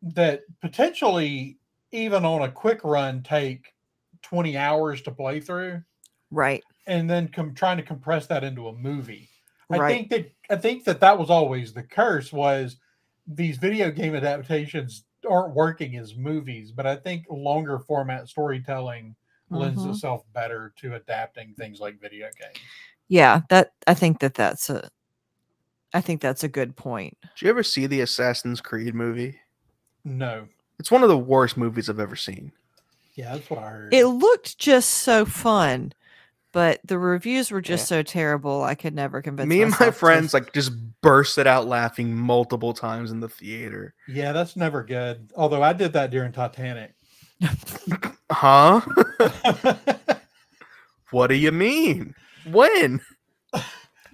[0.02, 1.58] that potentially
[1.92, 3.74] even on a quick run take
[4.22, 5.82] 20 hours to play through
[6.32, 6.64] right.
[6.86, 9.30] and then com- trying to compress that into a movie.
[9.72, 9.96] I Right.
[9.96, 12.78] think that I think that that was always the curse was
[13.28, 19.16] these video game adaptations aren't working as movies, but I think longer format storytelling
[19.50, 19.92] lends Mhm.
[19.92, 22.58] itself better to adapting things like video games.
[23.08, 24.90] Yeah, that I think that that's a
[25.94, 27.18] I think that's a good point.
[27.22, 29.40] Did you ever see the Assassin's Creed movie?
[30.04, 30.48] No.
[30.80, 32.52] It's one of the worst movies I've ever seen.
[33.16, 33.94] Yeah, that's what I heard.
[33.94, 35.94] It looked just so fun,
[36.52, 38.00] but the reviews were just Yeah.
[38.00, 38.64] so terrible.
[38.64, 42.14] I could never convince Me and my myself to- friends like just bursted out laughing
[42.14, 43.96] multiple times in the theater.
[44.10, 45.32] yeah, that's never good.
[45.38, 46.94] Although I did that during Titanic.
[48.32, 48.82] Huh?
[51.12, 52.14] what do you mean?
[52.52, 53.00] When?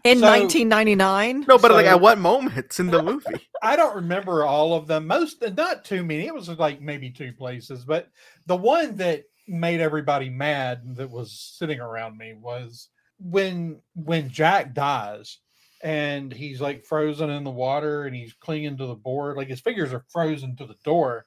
[0.03, 1.45] in So- 1999.
[1.47, 3.47] No, but like at what moments in the movie?
[3.61, 5.07] I don't remember all of them.
[5.07, 6.27] Most, not too many.
[6.27, 8.09] It was like maybe two places, but
[8.45, 14.73] the one that made everybody mad that was sitting around me was when when Jack
[14.73, 15.39] dies
[15.81, 19.61] and he's like frozen in the water and he's clinging to the board, like his
[19.61, 21.25] fingers are frozen to the door.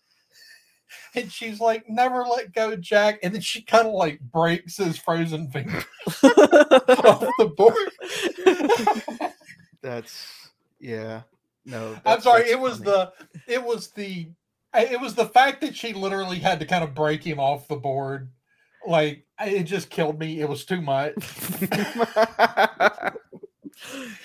[1.15, 4.99] And she's like, "Never let go, Jack." And then she kind of like breaks his
[4.99, 7.77] frozen finger off the board.
[9.83, 11.23] That's yeah.
[11.65, 12.49] No, I'm sorry.
[12.49, 12.91] It was funny.
[12.91, 13.13] the
[13.49, 14.29] it was the
[14.75, 17.77] it was the fact that she literally had to kind of break him off the
[17.77, 18.31] board.
[18.87, 20.41] Like it just killed me.
[20.41, 21.15] It was too much.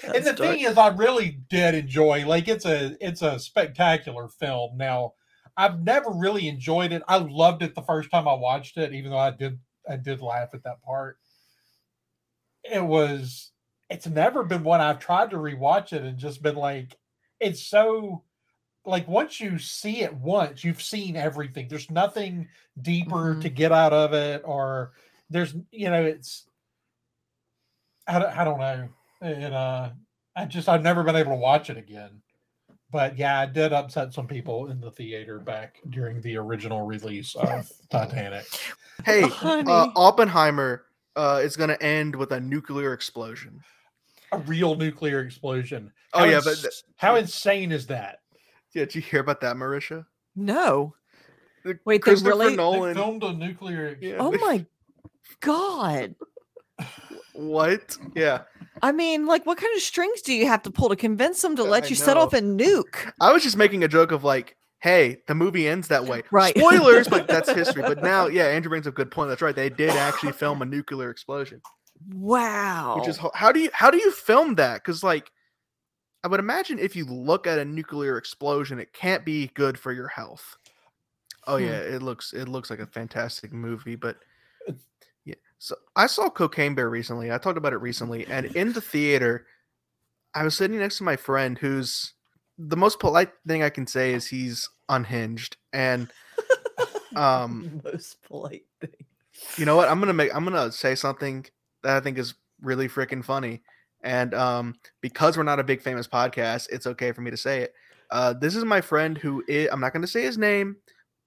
[0.04, 2.26] and the thing is, I really did enjoy.
[2.26, 4.78] Like it's a it's a spectacular film.
[4.78, 5.14] Now,
[5.62, 7.04] I've never really enjoyed it.
[7.08, 10.22] I loved it the first time I watched it, even though I did I did
[10.22, 11.18] laugh at that part.
[12.64, 13.52] It was.
[13.90, 16.98] It's never been one I've tried to rewatch it and just been like,
[17.40, 18.24] it's so.
[18.84, 21.68] Like once you see it once, you've seen everything.
[21.68, 22.50] There's nothing
[22.82, 23.42] deeper Mhm.
[23.42, 24.94] to get out of it, or
[25.30, 26.48] there's you know it's.
[28.08, 28.90] I don't, I don't know
[29.22, 29.92] and uh
[30.36, 32.22] i just i've never been able to watch it again
[32.92, 37.36] but yeah i did upset some people in the theater back during the original release
[37.36, 38.46] of titanic
[39.06, 39.72] hey, Honey.
[39.72, 43.60] uh, Oppenheimer uh, is going to end with a nuclear explosion.
[44.32, 48.20] a real nuclear explosion Oh How yeah, ins- but th- how insane is that
[48.74, 50.06] yeah, did you hear about that, Marisha?
[50.36, 50.94] no.
[51.64, 52.96] The- Wait, they Christopher really- they Nolan.
[52.96, 54.66] filmed a nuclear ex- Yeah, Oh they- my
[55.42, 56.16] god.
[57.34, 57.98] What?
[58.16, 58.42] Yeah,
[58.82, 61.56] I mean, like, what kind of strings do you have to pull to convince them
[61.58, 62.22] to I let you set know.
[62.22, 63.12] off a nuke?
[63.20, 66.24] I was just making a joke of like, hey, the movie ends that way.
[66.32, 66.58] Right.
[66.58, 67.84] Spoilers, but that's history.
[67.84, 69.30] But now, yeah, Andrew brings up a good point.
[69.30, 69.56] That's right.
[69.56, 71.62] They did actually film a nuclear explosion.
[72.14, 72.96] Wow.
[72.98, 74.76] Which is how do you how do you film that?
[74.84, 75.32] Because like,
[76.24, 79.92] I would imagine if you look at a nuclear explosion, it can't be good for
[79.92, 80.58] your health.
[81.46, 81.66] Oh Hmm.
[81.66, 84.18] yeah, it looks it looks like a fantastic movie, but.
[85.62, 87.32] So I saw Cocaine Bear recently.
[87.32, 89.46] I talked about it recently, and in the theater,
[90.34, 92.16] I was sitting next to my friend who's
[92.58, 95.58] the most polite thing I can say is he's unhinged.
[95.72, 96.12] And
[97.16, 98.90] um most polite thing.
[99.56, 99.88] you know what?
[99.88, 101.46] I'm gonna make I'm gonna say something
[101.84, 103.62] that I think is really freaking funny.
[104.02, 107.62] And um, because we're not a big famous podcast, it's okay for me to say
[107.62, 107.76] it.
[108.10, 110.78] Uh, this is my friend who is, I'm not going to say his name,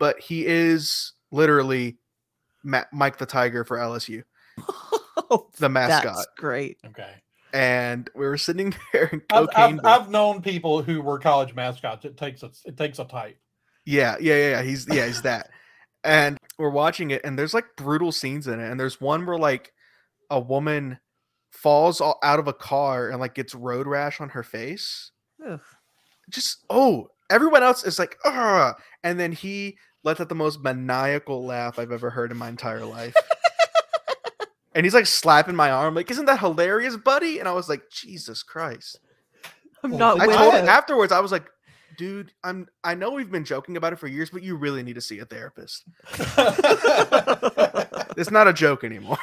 [0.01, 1.99] but he is literally
[2.65, 4.25] Ma- Mike the Tiger for LSU,
[5.59, 6.17] the mascot.
[6.17, 6.79] That's great.
[6.87, 7.15] okay
[7.53, 9.81] And we were sitting there in I've, cocaine.
[9.85, 13.39] I've, I've known people who were college mascots it takes a it takes a type
[13.85, 14.63] Yeah, yeah, yeah, yeah.
[14.63, 15.51] He's yeah, he's that.
[16.03, 18.71] And we're watching it, and there's like brutal scenes in it.
[18.71, 19.73] And there's one where like
[20.31, 20.99] a woman
[21.51, 25.13] falls all out of a car and like gets road rash on her face.
[25.47, 25.61] Ugh.
[26.29, 31.45] Just oh, everyone else is like, ah, and then he lets out the most maniacal
[31.45, 33.15] laugh I've ever heard in my entire life.
[34.75, 37.41] and he's like slapping my arm, like, isn't that hilarious, buddy?
[37.41, 39.01] And I was like, Jesus Christ.
[39.83, 41.47] I'm not I told him afterwards, I was like,
[41.99, 44.95] dude, I'm I know we've been joking about it for years, but you really need
[44.95, 45.85] to see a therapist.
[48.17, 49.19] It's not a joke anymore.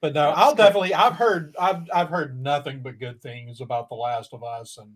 [0.00, 0.92] But no, I'll definitely.
[0.92, 1.54] I've heard.
[1.58, 4.94] I've I've heard nothing but good things about The Last of Us, and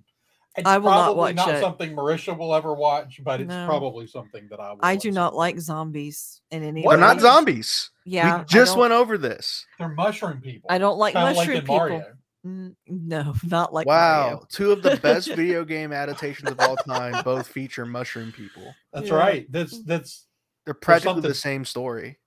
[0.57, 1.61] It's I will not probably watch not it.
[1.61, 3.67] something Marisha will ever watch, but it's No.
[3.67, 6.93] probably something that I will I do some not like zombies in any What?
[6.93, 7.23] They're not way.
[7.23, 7.23] What?
[7.23, 7.91] zombies.
[8.05, 9.67] Yeah, we just went over this.
[9.79, 10.69] They're mushroom people.
[10.71, 11.77] I don't like Kinda mushroom in people.
[11.77, 12.73] Mario.
[12.87, 14.47] No, not like wow, Mario.
[14.49, 18.75] two of the best video game adaptations of all time both feature mushroom people.
[18.93, 19.15] That's Yeah.
[19.17, 19.53] right.
[19.53, 20.27] That's that's
[20.65, 22.19] They're practically the same story.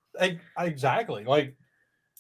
[0.57, 1.55] exactly like.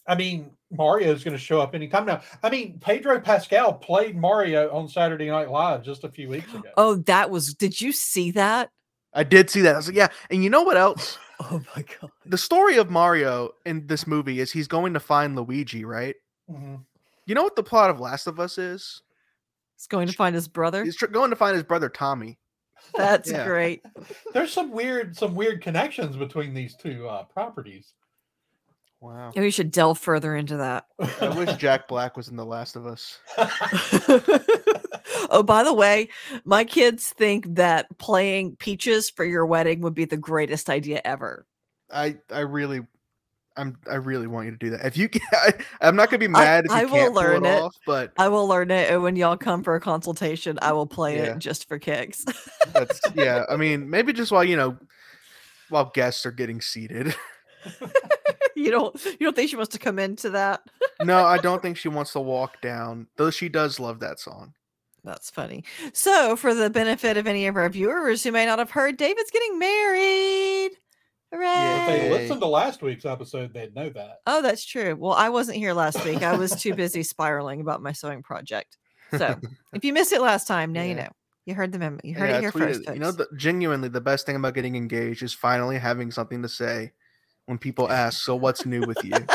[0.07, 2.21] I mean, Mario's going to show up anytime now.
[2.43, 6.69] I mean, Pedro Pascal played Mario on Saturday Night Live just a few weeks ago.
[6.77, 7.53] Oh, that was.
[7.53, 8.69] Did you see that?
[9.13, 9.73] I did see that.
[9.73, 10.07] I was like, yeah.
[10.29, 11.17] And you know what else?
[11.49, 12.11] Oh my god.
[12.27, 16.15] The story of Mario in this movie is he's going to find Luigi, right?
[16.47, 16.81] Mhm.
[17.25, 19.01] You know what the plot of Last of Us is?
[19.75, 20.83] He's going to find his brother.
[20.83, 22.37] He's tr- going to find his brother Tommy.
[22.93, 23.47] That's Yeah.
[23.47, 23.81] great.
[24.33, 27.93] There's some weird, some weird connections between these two uh, properties.
[29.01, 29.31] Wow.
[29.35, 30.85] Maybe we should delve further into that.
[31.19, 33.17] I wish Jack Black was in The Last of Us.
[35.31, 36.07] oh, by the way,
[36.45, 41.47] my kids think that playing Peaches for your wedding would be the greatest idea ever.
[41.91, 42.81] I I really
[43.57, 44.85] I'm I really want you to do that.
[44.85, 47.13] If you can, I, I'm not gonna be I- mad if you I will can't
[47.13, 47.61] pull learn it, it.
[47.63, 50.85] off, but I will learn it, and when y'all come for a consultation, I will
[50.87, 51.33] play Yeah.
[51.33, 52.23] it just for kicks.
[52.71, 53.45] that's yeah.
[53.49, 54.77] I mean, maybe just while you know,
[55.69, 57.15] while guests are getting seated.
[58.61, 60.61] You don't you don't think she wants to come into that?
[61.01, 63.31] no, I don't think she wants to walk down, though.
[63.31, 64.53] She does love that song.
[65.03, 65.63] That's funny.
[65.93, 69.31] So, for the benefit of any of our viewers who may not have heard, David's
[69.31, 70.71] getting married.
[71.33, 71.47] Hooray!
[71.47, 74.19] If they listened to last week's episode, they'd know that.
[74.27, 74.95] Oh, that's true.
[74.95, 76.21] Well, I wasn't here last week.
[76.21, 78.77] I was too busy spiraling about my sewing project.
[79.17, 79.37] So,
[79.73, 81.09] if you missed it last time, now you know.
[81.45, 81.97] You heard the memo.
[82.01, 82.87] You heard Yeah, it here tweet first.
[82.87, 82.93] it.
[82.93, 86.47] You know, the, genuinely, the best thing about getting engaged is finally having something to
[86.47, 86.93] say
[87.45, 89.13] when people ask, "So what's new with you?"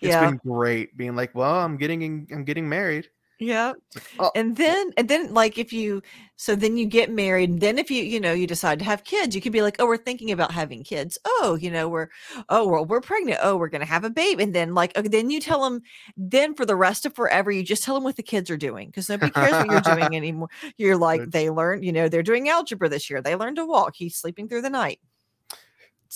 [0.00, 3.08] It's yeah, been great being like, "Well, I'm getting I'm getting married."
[3.40, 3.72] yeah.
[4.18, 4.30] Oh.
[4.34, 6.02] And then, and then, like, if you,
[6.36, 9.04] so then you get married, and then if you, you know, you decide to have
[9.04, 11.18] kids, you could be like, oh, we're thinking about having kids.
[11.26, 12.08] Oh, you know, we're,
[12.48, 13.40] oh, well, we're pregnant.
[13.42, 15.80] Oh, we're gonna have a baby, and then, like, okay, then you tell them,
[16.16, 18.88] then for the rest of forever, you just tell them what the kids are doing
[18.88, 20.48] because nobody cares what you're doing anymore.
[20.78, 23.20] You're like, they learned, you know, they're doing algebra this year.
[23.20, 23.94] They learned to walk.
[23.96, 25.00] He's sleeping through the night.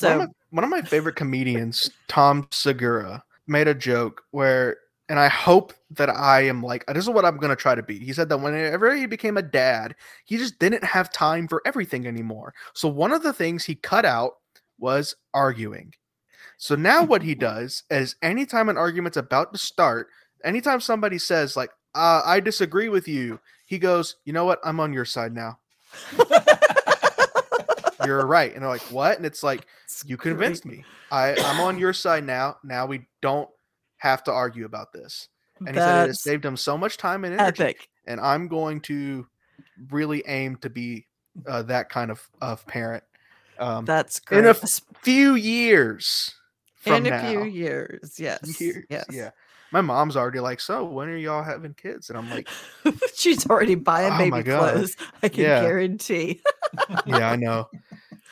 [0.02, 4.76] One, of So my, one of my favorite comedians, Tom Segura, made a joke where,
[5.08, 7.82] and I hope that I am like, this is what I'm going to try to
[7.82, 7.98] be.
[7.98, 12.06] He said that whenever he became a dad, he just didn't have time for everything
[12.06, 12.54] anymore.
[12.74, 14.34] So one of the things he cut out
[14.78, 15.94] was arguing.
[16.58, 20.08] So now what he does is anytime an argument's about to start,
[20.44, 24.60] anytime somebody says like, uh, I disagree with you, he goes, you know what?
[24.64, 25.58] I'm on your side now.
[28.08, 28.52] You're right.
[28.54, 29.16] And they're like, what?
[29.18, 29.66] And it's like,
[30.06, 30.82] you convinced me.
[31.10, 32.56] I, I'm on your side now.
[32.64, 33.48] Now we don't
[33.98, 35.28] have to argue about this.
[35.66, 37.62] And he said it has saved him so much time and energy.
[37.64, 37.88] epic.
[38.06, 39.26] And I'm going to
[39.90, 41.06] really aim to be
[41.46, 43.04] uh, that kind of, of parent.
[43.58, 44.38] Um, That's great.
[44.38, 44.54] in a
[45.02, 46.34] few years
[46.86, 47.28] in a now.
[47.28, 49.06] few years, yes, Years, yes.
[49.12, 49.30] Yeah.
[49.70, 52.08] My mom's already like, so when are y'all having kids?
[52.08, 52.48] And I'm like,
[53.14, 54.96] She's already buying Oh baby clothes.
[55.22, 55.60] I can Yeah.
[55.60, 56.40] guarantee.
[57.06, 57.68] yeah, I know.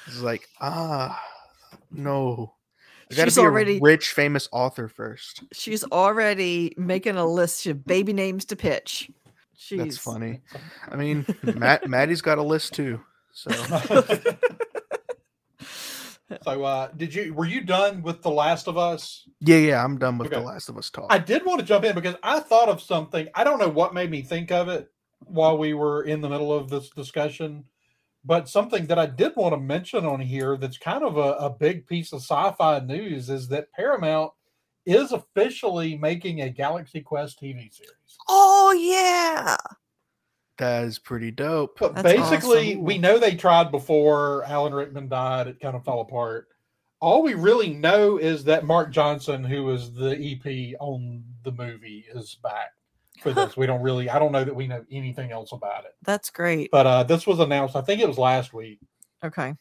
[0.06, 1.20] It's like, ah,
[1.90, 2.52] no.
[3.10, 5.44] I gotta She's be already- a rich, famous author first.
[5.52, 9.10] She's already making a list of baby names to pitch.
[9.56, 10.40] She's That's funny.
[10.88, 13.00] I mean, Matt, Maddie's got a list too.
[13.32, 13.50] So
[16.42, 19.28] so, uh, did you were you done with The Last of Us?
[19.40, 21.06] yeah, yeah, I'm done with The Last of Us talk.
[21.10, 23.28] I did want to jump in because I thought of something.
[23.34, 24.90] I don't know what made me think of it
[25.20, 27.64] while we were in the middle of this discussion,
[28.26, 31.50] but something that I did want to mention on here that's kind of a, a
[31.50, 34.32] big piece of sci-fi news is that Paramount
[34.84, 38.18] is officially making a Galaxy Quest TV series.
[38.28, 39.56] Oh yeah.
[40.58, 41.78] that is pretty dope.
[41.78, 42.84] But That's basically, awesome.
[42.84, 45.46] we know they tried before Alan Rickman died.
[45.46, 46.48] It kind of fell apart.
[47.00, 52.06] All we really know is that Mark Johnson, who was the EP on the movie,
[52.12, 52.72] is back
[53.22, 53.56] for this.
[53.56, 55.94] We don't really, I don't know that we know anything else about it.
[56.02, 56.70] That's great.
[56.70, 58.80] But uh, this was announced, I think it was last week.
[59.24, 59.54] Okay.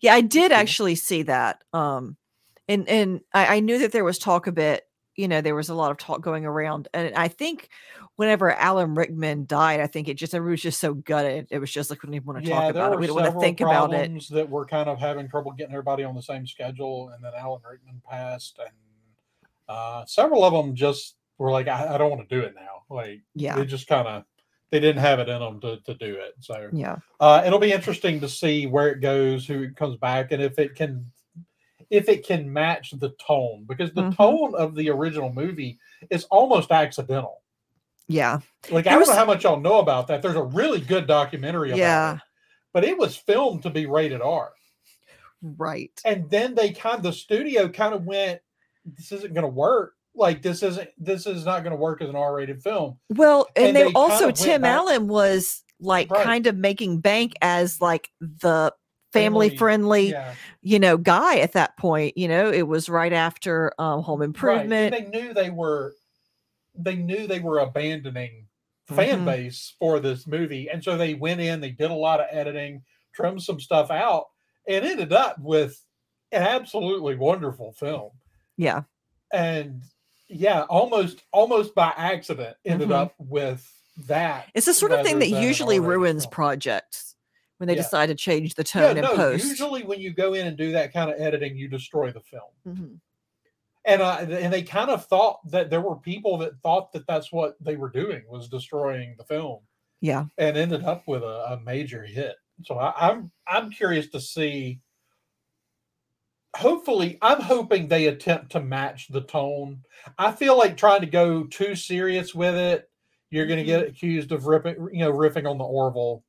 [0.00, 1.62] Yeah, I did actually see that.
[1.72, 2.16] Um
[2.68, 4.84] and and I, I knew that there was talk of it,
[5.16, 6.88] you know, there was a lot of talk going around.
[6.94, 7.68] And I think
[8.16, 11.48] whenever Alan Rickman died, I think it just everybody was just so gutted.
[11.50, 12.98] It was just like we don't even want to Yeah, talk about it.
[12.98, 13.96] We don't want to think about it.
[13.96, 17.08] problems that were kind of having trouble getting everybody on the same schedule.
[17.08, 18.68] And then Alan Rickman passed, and
[19.68, 22.82] uh, several of them just were like, I, I don't want to do it now.
[22.94, 23.56] Like, Yeah.
[23.56, 24.24] they just kind of
[24.70, 26.34] they didn't have it in them to, to do it.
[26.38, 26.96] So Yeah.
[27.18, 30.58] uh, it'll be interesting to see where it goes, who it comes back, and if
[30.58, 31.10] it can
[31.88, 34.16] if it can match the tone because the Mhm.
[34.16, 35.76] tone of the original movie
[36.08, 37.42] is almost accidental.
[38.06, 38.38] Yeah.
[38.70, 40.22] Like There I don't know how much y'all know about that.
[40.22, 42.14] There's a really good documentary about Yeah.
[42.16, 42.20] it,
[42.72, 44.52] but it was filmed to be rated R.
[45.42, 45.90] Right.
[46.04, 48.40] And then they kind of the studio kind of went,
[48.84, 49.96] "This isn't going to work.
[50.20, 53.68] Like this isn't this is not going to work as an R-rated film." Well, and,
[53.68, 56.22] And they, they also kind of Tim Allen was like Right.
[56.24, 58.72] kind of making bank as like the
[59.12, 62.16] family friendly, Yeah, you know, guy at that point.
[62.18, 64.26] You know, it was right after um Home right.
[64.26, 64.92] Improvement.
[64.94, 65.94] They knew they were
[66.74, 68.46] they knew they were abandoning
[68.88, 69.24] fan Mhm.
[69.24, 71.60] base for this movie, and so they went in.
[71.60, 72.82] They did a lot of editing,
[73.14, 74.26] trimmed some stuff out,
[74.68, 75.82] and ended up with
[76.30, 78.10] an absolutely wonderful film.
[78.56, 78.82] Yeah.
[79.32, 79.82] and
[80.30, 82.94] yeah, almost almost by accident ended Mhm.
[82.94, 83.70] up with
[84.06, 84.46] that.
[84.54, 86.32] It's the sort of thing that usually ruins film.
[86.32, 87.16] projects
[87.58, 87.82] when they Yeah.
[87.82, 89.44] decide to change the Yeah, tone in no, post.
[89.44, 92.50] usually when you go in and do that kind of editing, you destroy the film.
[92.66, 93.00] Mhm.
[93.84, 97.32] And uh, and they kind of thought that there were people that thought that that's
[97.32, 99.60] what they were doing was destroying the film,
[100.00, 100.26] Yeah.
[100.38, 102.36] and ended up with a, a major hit.
[102.64, 104.80] So I, I'm I'm curious to see.
[106.56, 109.82] Hopefully, I'm hoping they attempt to match the tone.
[110.18, 112.90] I feel like trying to go too serious with it,
[113.30, 116.24] you're going to get accused of ripping, you know, riffing on the Orville.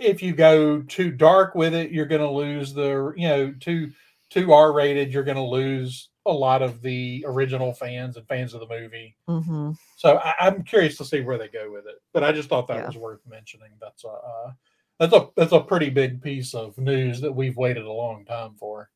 [0.00, 3.92] If you go too dark with it, you're going to lose the, you know, too
[4.30, 8.54] too R rated, you're going to lose a lot of the original fans and fans
[8.54, 9.16] of the movie.
[9.26, 11.96] hmm So I, I'm curious to see where they go with it.
[12.12, 12.86] But I just thought that Yeah.
[12.86, 13.70] was worth mentioning.
[13.80, 14.52] That's a uh,
[14.98, 18.54] that's a that's a pretty big piece of news that we've waited a long time
[18.58, 18.90] for.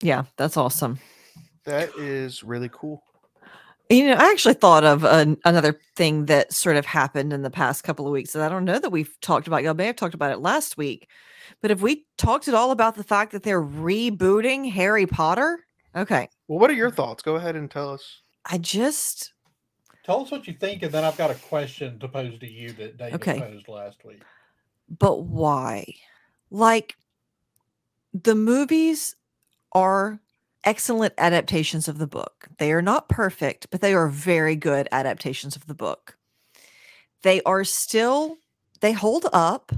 [0.00, 0.24] Yeah.
[0.36, 0.98] That's awesome.
[1.64, 3.02] That is really cool.
[3.90, 7.50] You know, I actually thought of an, another thing that sort of happened in the
[7.50, 9.62] past couple of weeks that I don't know that we've talked about.
[9.62, 11.08] Y'all may have talked about it last week,
[11.60, 15.60] but have we talked at all about the fact that they're rebooting Harry Potter?
[15.94, 16.28] Okay.
[16.48, 17.22] Well, what are your thoughts?
[17.22, 18.22] Go ahead and tell us.
[18.46, 19.32] I just,
[20.04, 22.72] Tell us what you think, and then I've got a question to pose to you
[22.74, 23.38] that David Okay.
[23.40, 24.22] posed last week.
[24.98, 25.86] but why?
[26.50, 26.96] Like,
[28.12, 29.16] the movies
[29.74, 30.20] are
[30.64, 32.48] excellent adaptations of the book.
[32.58, 36.16] They are not perfect, but they are very good adaptations of the book.
[37.22, 38.38] They are still
[38.80, 39.72] they hold up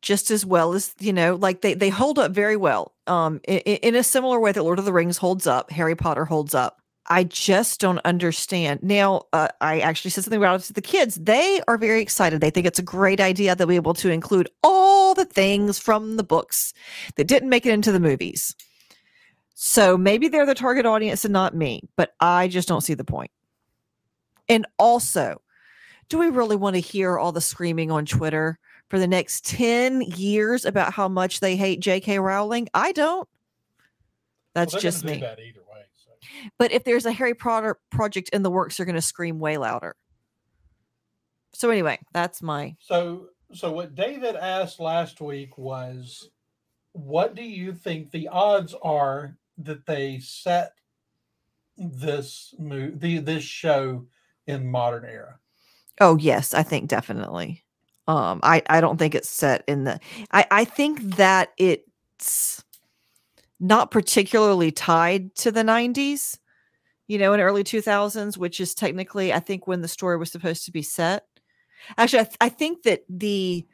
[0.00, 2.94] just as well as you know like they they hold up very well.
[3.06, 6.24] Um in, in a similar way that lord of the rings holds up harry potter
[6.24, 6.80] holds up.
[7.10, 8.82] I just don't understand.
[8.82, 11.14] Now uh, i actually said something about it to the kids.
[11.16, 12.40] They are very excited.
[12.40, 16.16] They think it's a great idea they'll be able to include all the things from
[16.16, 16.74] the books
[17.16, 18.54] that didn't make it into the movies
[19.60, 23.04] so maybe they're the target audience and not me but i just don't see the
[23.04, 23.30] point.
[24.48, 25.40] and also
[26.08, 30.00] do we really want to hear all the screaming on twitter for the next 10
[30.00, 32.18] years about how much they hate J.K.
[32.18, 32.68] Rowling.
[32.72, 33.28] I don't.
[34.54, 35.18] That's Well, just me.
[35.18, 35.82] that either way.
[35.94, 36.10] So.
[36.58, 39.58] But if there's a Harry Potter project in the works, they're going to scream way
[39.58, 39.94] louder.
[41.52, 46.30] So anyway, that's my So, so what David asked last week was,
[46.92, 50.72] what do you think the odds are that they set
[51.76, 54.06] this move, the this show
[54.46, 55.38] in modern era?
[56.00, 57.64] Oh yes, I think definitely.
[58.06, 60.00] Um I I don't think it's set in the
[60.32, 62.64] I I think that it's
[63.60, 66.38] not particularly tied to the 90s,
[67.08, 70.64] you know, in early 2000s, which is technically I think when the story was supposed
[70.66, 71.24] to be set.
[71.96, 73.66] Actually, I, th- I think that the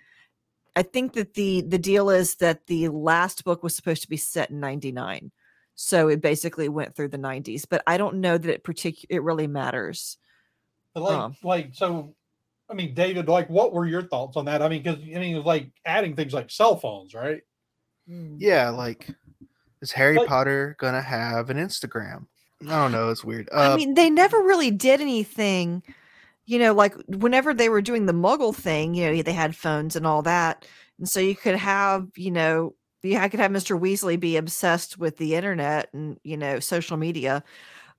[0.76, 4.16] I think that the the deal is that the last book was supposed to be
[4.16, 5.30] set in 99.
[5.75, 9.22] So it basically went through the 90s, but I don't know that it particular it
[9.22, 10.18] really matters.
[10.95, 11.37] But like, Um.
[11.43, 12.14] like so.
[12.70, 14.62] I mean, David, like, what were your thoughts on that?
[14.62, 17.43] I mean, because I mean, like adding things like cell phones, right?
[18.07, 19.09] Yeah, like
[19.81, 22.27] is Harry Like- Potter gonna have an Instagram?
[22.62, 23.11] I don't know.
[23.11, 23.49] It's weird.
[23.53, 25.83] I Uh, mean, they never really did anything,
[26.47, 29.97] you know, like whenever they were doing the muggle thing, you know, they had phones
[29.97, 30.64] and all that.
[30.99, 33.78] And so you could have, you know, you I could have Mr.
[33.78, 37.44] Weasley be obsessed with the internet and, you know, social media,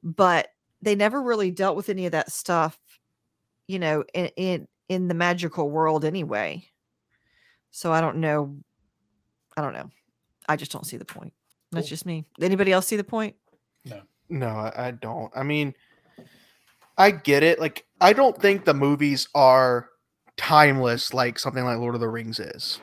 [0.04, 0.50] but
[0.82, 2.78] they never really dealt with any of that stuff,
[3.68, 6.64] you know, in in, in the magical world anyway.
[7.72, 8.58] So I don't know.
[9.58, 9.90] I don't know.
[10.48, 11.34] I just don't see the point.
[11.72, 11.90] That's Cool.
[11.90, 12.26] just me.
[12.42, 13.36] Anybody else see the point?
[14.30, 15.32] no, I, I don't.
[15.36, 15.74] I mean,
[16.98, 17.60] I get it.
[17.60, 19.90] Like, I don't think the movies are
[20.38, 22.80] timeless like something like Lord of the Rings is.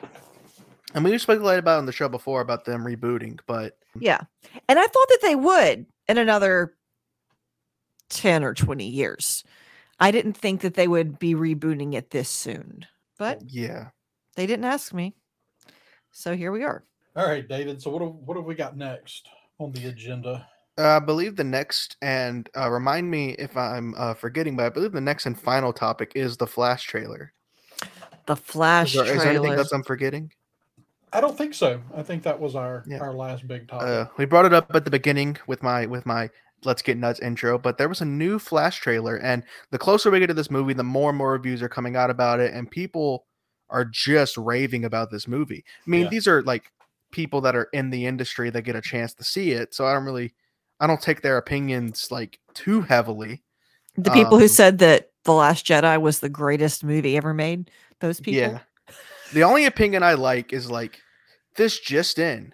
[0.93, 4.21] And we speculated about it on the show before about them rebooting, but Yeah.
[4.67, 6.75] And I thought that they would in another
[8.09, 9.43] 10 or 20 years.
[9.99, 12.85] I didn't think that they would be rebooting it this soon,
[13.17, 13.89] but yeah.
[14.35, 15.15] they didn't ask me.
[16.11, 16.83] So here we are.
[17.15, 17.81] All right, David.
[17.81, 19.27] So what have, what have we got next
[19.59, 20.47] on the agenda?
[20.77, 24.69] Uh, I believe the next and uh, remind me if I'm uh, forgetting, but I
[24.69, 27.33] believe the next and final topic is the Flash trailer.
[28.25, 29.57] The Is Flash there, is there anything trailer.
[29.57, 30.31] else I'm forgetting?
[31.13, 31.81] I don't think so.
[31.95, 32.99] I think that was our Yeah.
[32.99, 33.87] our last big topic.
[33.87, 36.29] Uh, we brought it up at the beginning with my with my
[36.65, 40.19] let's get nuts intro, but there was a new Flash trailer, and the closer we
[40.19, 42.71] get to this movie, the more and more reviews are coming out about it, and
[42.71, 43.25] people
[43.69, 45.63] are just raving about this movie.
[45.85, 46.09] I mean, Yeah.
[46.09, 46.71] these are like
[47.11, 49.93] people that are in the industry that get a chance to see it, so I
[49.93, 50.33] don't really,
[50.79, 53.43] I don't take their opinions like too heavily.
[53.95, 57.69] the people who um, said that The Last Jedi was the greatest movie ever made.
[57.99, 58.39] Those people.
[58.41, 58.59] Yeah.
[59.33, 60.99] The only opinion I like is like
[61.55, 62.53] this just in.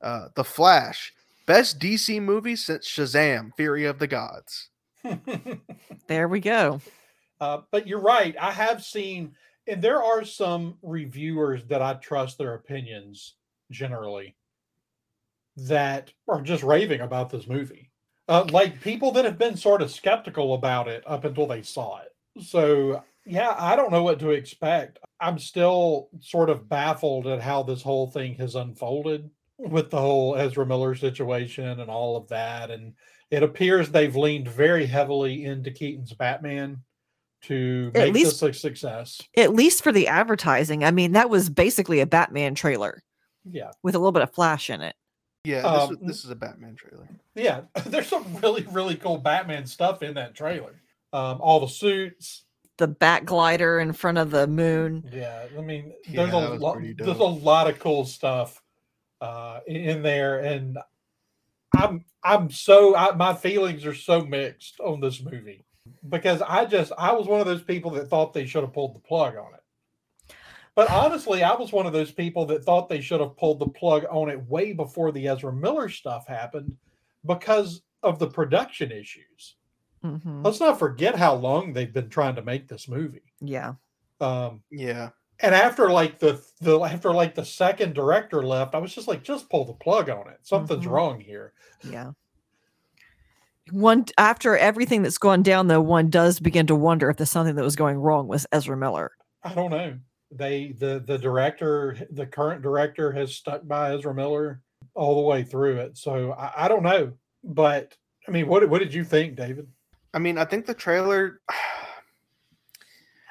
[0.00, 1.12] Uh The Flash,
[1.46, 4.70] best DC movie since Shazam, Fury of the Gods.
[6.08, 6.80] There we go.
[7.40, 8.34] Uh, but you're right.
[8.40, 9.34] I have seen,
[9.66, 13.34] and there are some reviewers that I trust their opinions
[13.70, 14.36] generally
[15.56, 17.90] that are just raving about this movie.
[18.28, 22.00] Uh, like people that have been sort of skeptical about it up until they saw
[22.00, 22.44] it.
[22.44, 24.98] So, yeah, I don't know what to expect.
[25.20, 30.36] I'm still sort of baffled at how this whole thing has unfolded with the whole
[30.36, 32.70] Ezra Miller situation and all of that.
[32.70, 32.92] And
[33.30, 36.82] it appears they've leaned very heavily into Keaton's Batman
[37.42, 39.20] to At make least- this a success.
[39.36, 40.84] At least for the advertising.
[40.84, 43.02] I mean, that was basically a Batman trailer
[43.44, 43.70] Yeah.
[43.82, 44.94] with a little bit of Flash in it.
[45.44, 47.08] Yeah, this, Um, this is a Batman trailer.
[47.34, 47.62] Yeah.
[47.86, 50.80] There's some really, really cool Batman stuff in that trailer.
[51.12, 52.44] Um, all the suits.
[52.78, 55.08] The bat glider in front of the moon.
[55.12, 55.46] Yeah.
[55.56, 58.62] I mean, there's that a lot there's a lot of cool stuff
[59.20, 60.40] uh in- in there.
[60.40, 60.78] And
[61.74, 65.64] I'm I'm so I, my feelings are so mixed on this movie
[66.08, 68.94] because I just I was one of those people that thought they should have pulled
[68.94, 70.34] the plug on it.
[70.74, 73.68] But honestly, I was one of those people that thought they should have pulled the
[73.68, 76.76] plug on it way before the Ezra Miller stuff happened
[77.24, 79.56] because of the production issues.
[80.06, 80.44] Mhm.
[80.44, 83.32] Let's not forget how long they've been trying to make this movie.
[83.40, 83.74] Yeah.
[84.20, 85.10] Um, Yeah.
[85.40, 89.22] and after like the the after like the second director left, I was just like,
[89.22, 90.38] just pull the plug on it.
[90.42, 90.90] Something's Mhm.
[90.90, 91.52] wrong here.
[91.82, 92.12] Yeah.
[93.72, 97.56] One after everything that's gone down, though, one does begin to wonder if there's something
[97.56, 99.10] that was going wrong with Ezra Miller.
[99.42, 99.98] I don't know.
[100.30, 104.60] They the the director, the current director, has stuck by Ezra Miller
[104.94, 105.96] all the way through it.
[105.98, 107.96] So I, I don't know, but
[108.26, 109.66] I mean, what what did you think, David?
[110.16, 111.40] I mean, I think the trailer.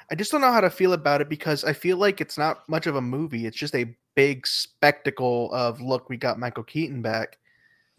[0.08, 2.60] I just don't know how to feel about it because I feel like it's not
[2.68, 3.44] much of a movie.
[3.44, 7.38] It's just a big spectacle of look, we got Michael Keaton back.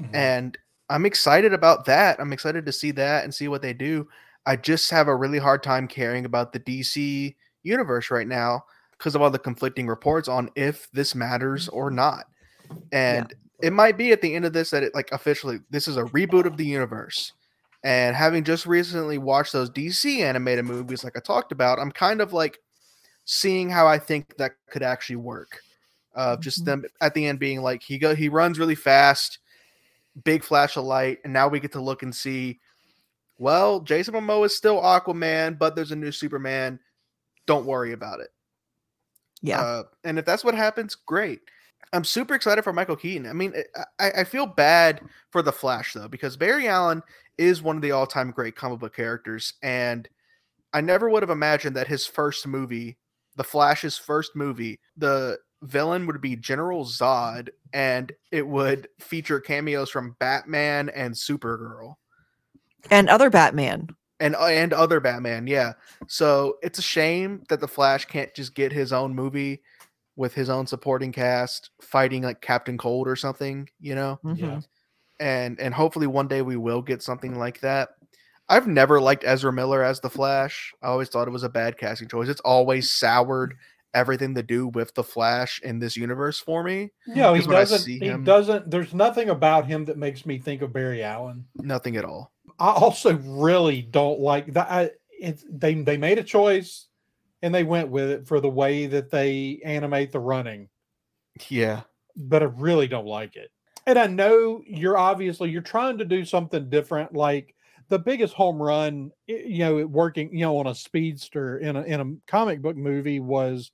[0.02, 0.10] Mhm.
[0.14, 0.58] and
[0.90, 2.20] I'm excited about that.
[2.20, 4.08] I'm excited to see that and see what they do.
[4.46, 9.16] I just have a really hard time caring about the DC universe right now because
[9.16, 12.28] of all the conflicting reports on if this matters or not.
[12.92, 15.98] And it might be at the end of this that it like officially this is
[15.98, 17.34] a reboot of the universe.
[17.88, 22.20] And having just recently watched those DC animated movies like I talked about, I'm kind
[22.20, 22.60] of like
[23.24, 25.62] seeing how I think that could actually work.
[26.14, 26.66] Of just Mhm.
[26.66, 29.40] them at the end being like he go he runs really fast
[30.26, 32.60] big flash of light, and now we get to look and see.
[33.38, 36.82] Well, Jason Momoa is still Aquaman, but there's a new Superman.
[37.46, 38.32] Don't worry about it.
[39.42, 39.62] Yeah.
[39.62, 41.40] Uh, and if that's what happens, great.
[41.94, 43.28] I'm super excited for Michael Keaton.
[43.28, 43.54] I mean,
[43.98, 47.02] I, I feel bad for the Flash though, because Barry Allen
[47.38, 50.08] is one of the all-time great comic book characters, and
[50.74, 52.98] I never would have imagined that his first movie,
[53.36, 59.90] the Flash's first movie, the villain would be General Zod, and it would feature cameos
[59.90, 61.96] from Batman and Supergirl
[62.92, 63.88] and other Batman.
[64.20, 65.48] and uh, and other Batman.
[65.48, 65.74] Yeah,
[66.08, 69.62] so it's a shame that the Flash can't just get his own movie
[70.16, 74.20] with his own supporting cast fighting like Captain Cold or something, you know.
[74.36, 74.62] Yeah.
[75.20, 77.90] And and hopefully one day we will get something like that.
[78.50, 80.74] I've never liked Ezra Miller as the Flash.
[80.82, 82.30] I always thought it was a bad casting choice.
[82.30, 83.56] It's always soured
[83.94, 86.92] everything to do with the Flash in this universe for me.
[87.08, 87.92] Yeah, he Because when I doesn't.
[87.92, 88.70] He him- doesn't.
[88.72, 91.46] There's nothing about him that makes me think of Barry Allen.
[91.56, 92.32] Nothing at all.
[92.60, 94.72] I also really don't like that.
[94.72, 96.88] I, it's they they made a choice,
[97.42, 100.70] and they went with it for the way that they animate the running.
[101.50, 101.82] Yeah.
[102.16, 103.52] But I really don't like it.
[103.88, 107.14] And I know you're obviously you're trying to do something different.
[107.14, 107.56] Like
[107.88, 112.02] the biggest home run, you know, working, you know, on a speedster in a in
[112.02, 113.72] a comic book movie was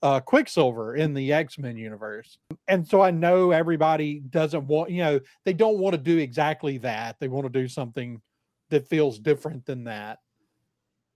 [0.00, 2.38] uh Quicksilver in the X-Men universe.
[2.66, 6.78] And so I know everybody doesn't want, you know, they don't want to do exactly
[6.78, 7.16] that.
[7.20, 8.22] They want to do something
[8.70, 10.18] that feels different than that.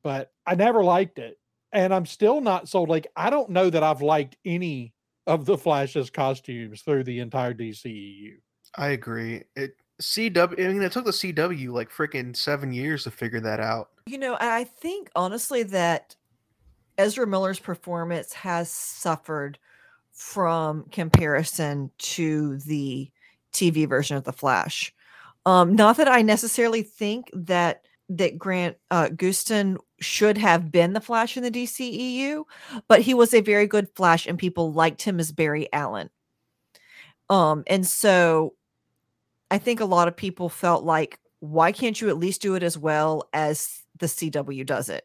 [0.05, 1.39] But I never liked it.
[1.73, 2.91] And I'm still not sold.
[2.91, 4.93] Like, I don't know that I've liked any
[5.27, 8.35] of the Flash's costumes through the entire DCEU.
[8.77, 9.43] I agree.
[9.55, 10.53] It CW.
[10.59, 13.91] I mean, it took the CW like freaking seven years to figure that out.
[14.07, 16.15] You know, I think honestly that
[16.99, 19.59] Ezra Miller's performance has suffered
[20.13, 23.11] from comparison to the
[23.53, 24.95] TV version of The Flash.
[25.45, 31.01] Um, not that I necessarily think that that Grant uh, Gustin should have been the
[31.01, 32.45] Flash in the DCEU,
[32.89, 36.11] but he was a very good Flash, and people liked him as Barry Allen.
[37.29, 38.55] Um, and so
[39.51, 42.63] I think a lot of people felt like, why can't you at least do it
[42.63, 45.05] as well as the CW does it?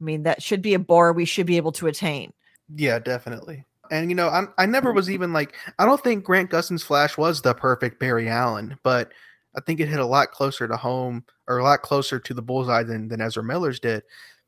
[0.00, 2.32] I mean, that should be a bar we should be able to attain.
[2.74, 3.64] Yeah, definitely.
[3.90, 7.18] And you know, I'm, I never was even like I don't think Grant Gustin's Flash
[7.18, 9.12] was the perfect Barry Allen, but
[9.56, 12.42] I think it hit a lot closer to home or a lot closer to the
[12.42, 14.02] bullseye than than Ezra Miller's did.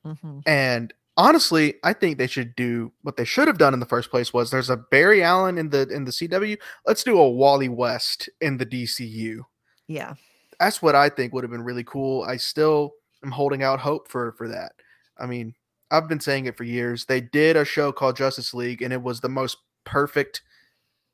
[0.05, 0.43] Mhm.
[0.47, 4.11] And honestly, I think they should do what they should have done in the first
[4.11, 6.57] place was there's a Barry Allen in the in the CW.
[6.87, 9.43] Let's do a Wally West in the DCU.
[9.87, 10.15] Yeah.
[10.59, 12.23] That's what I think would have been really cool.
[12.23, 12.95] I still
[13.25, 14.73] am holding out hope for for that.
[15.19, 15.55] I mean,
[15.91, 17.05] I've been saying it for years.
[17.05, 20.43] They did a show called Justice League, and it was the most perfect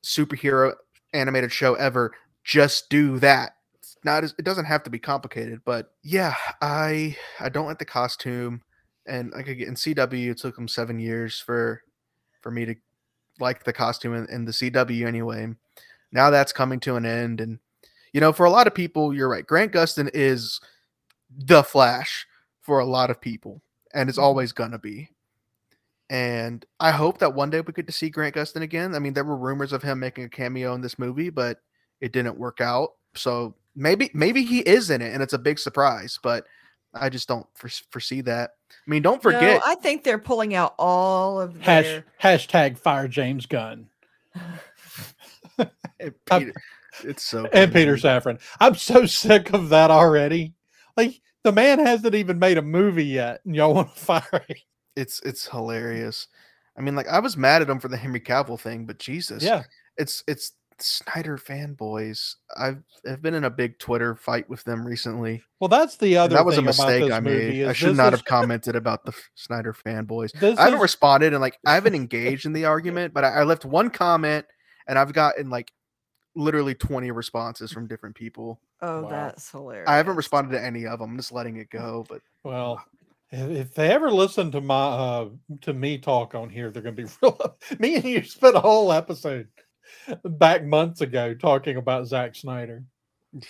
[0.05, 0.74] superhero
[1.12, 2.12] animated show ever.
[2.45, 3.53] Just do that.
[4.05, 7.84] Not as it doesn't have to be complicated, but yeah, I I don't like the
[7.84, 8.62] costume,
[9.07, 11.82] and like in CW, it took them seven years for
[12.40, 12.74] for me to
[13.40, 15.48] like the costume in, in the CW anyway.
[16.11, 17.59] Now that's coming to an end, and
[18.12, 19.46] you know, for a lot of people, you're right.
[19.46, 20.61] Grant Gustin is
[21.30, 22.26] the Flash
[22.61, 23.62] for a lot of people,
[23.94, 24.22] and it's Mhm.
[24.22, 25.11] always gonna be.
[26.11, 28.94] And I hope that one day we get to see Grant Gustin again.
[28.94, 31.61] I mean, there were rumors of him making a cameo in this movie, but
[32.00, 32.90] it didn't work out.
[33.14, 36.18] So maybe maybe he is in it, and it's a big surprise.
[36.22, 36.44] But
[36.94, 38.50] I just don't fore- foresee that.
[38.70, 39.42] I mean, don't forget.
[39.42, 42.04] No, I think they're pulling out all of Hash, their.
[42.22, 43.86] hashtag fire James Gunn
[45.58, 46.52] and Peter,
[47.04, 47.72] it's so and good.
[47.72, 48.40] Peter Safran.
[48.60, 50.54] I'm so sick of that already.
[50.96, 54.56] Like the man hasn't even made a movie yet, and y'all want to fire him.
[54.96, 56.28] It's it's hilarious.
[56.76, 59.42] I mean, like I was mad at him for the Henry Cavill thing, but Jesus,
[59.42, 59.62] Yeah,
[59.96, 60.52] it's it's
[60.83, 62.35] Snyder fanboys.
[62.57, 65.43] I've I've been in a big Twitter fight with them recently.
[65.61, 66.35] well, that's the and other.
[66.37, 67.64] that was a thing about mistake I made.
[67.66, 70.33] I should not is- have commented about the Snyder fanboys.
[70.41, 73.41] This I haven't is- responded and like I haven't engaged in the argument, but I,
[73.41, 74.47] I left one comment
[74.87, 75.72] and I've gotten like
[76.35, 78.59] literally 20 responses from different people.
[78.80, 79.09] Oh, Wow.
[79.11, 79.89] that's hilarious.
[79.89, 81.11] I haven't responded to any of them.
[81.11, 82.05] I'm just letting it go.
[82.09, 82.83] But Well,
[83.30, 85.28] if if they ever listen to my uh
[85.62, 87.57] to me talk on here, they're gonna be real.
[87.78, 89.49] me and you spent a whole episode
[90.24, 92.85] back months ago talking about Zack Snyder.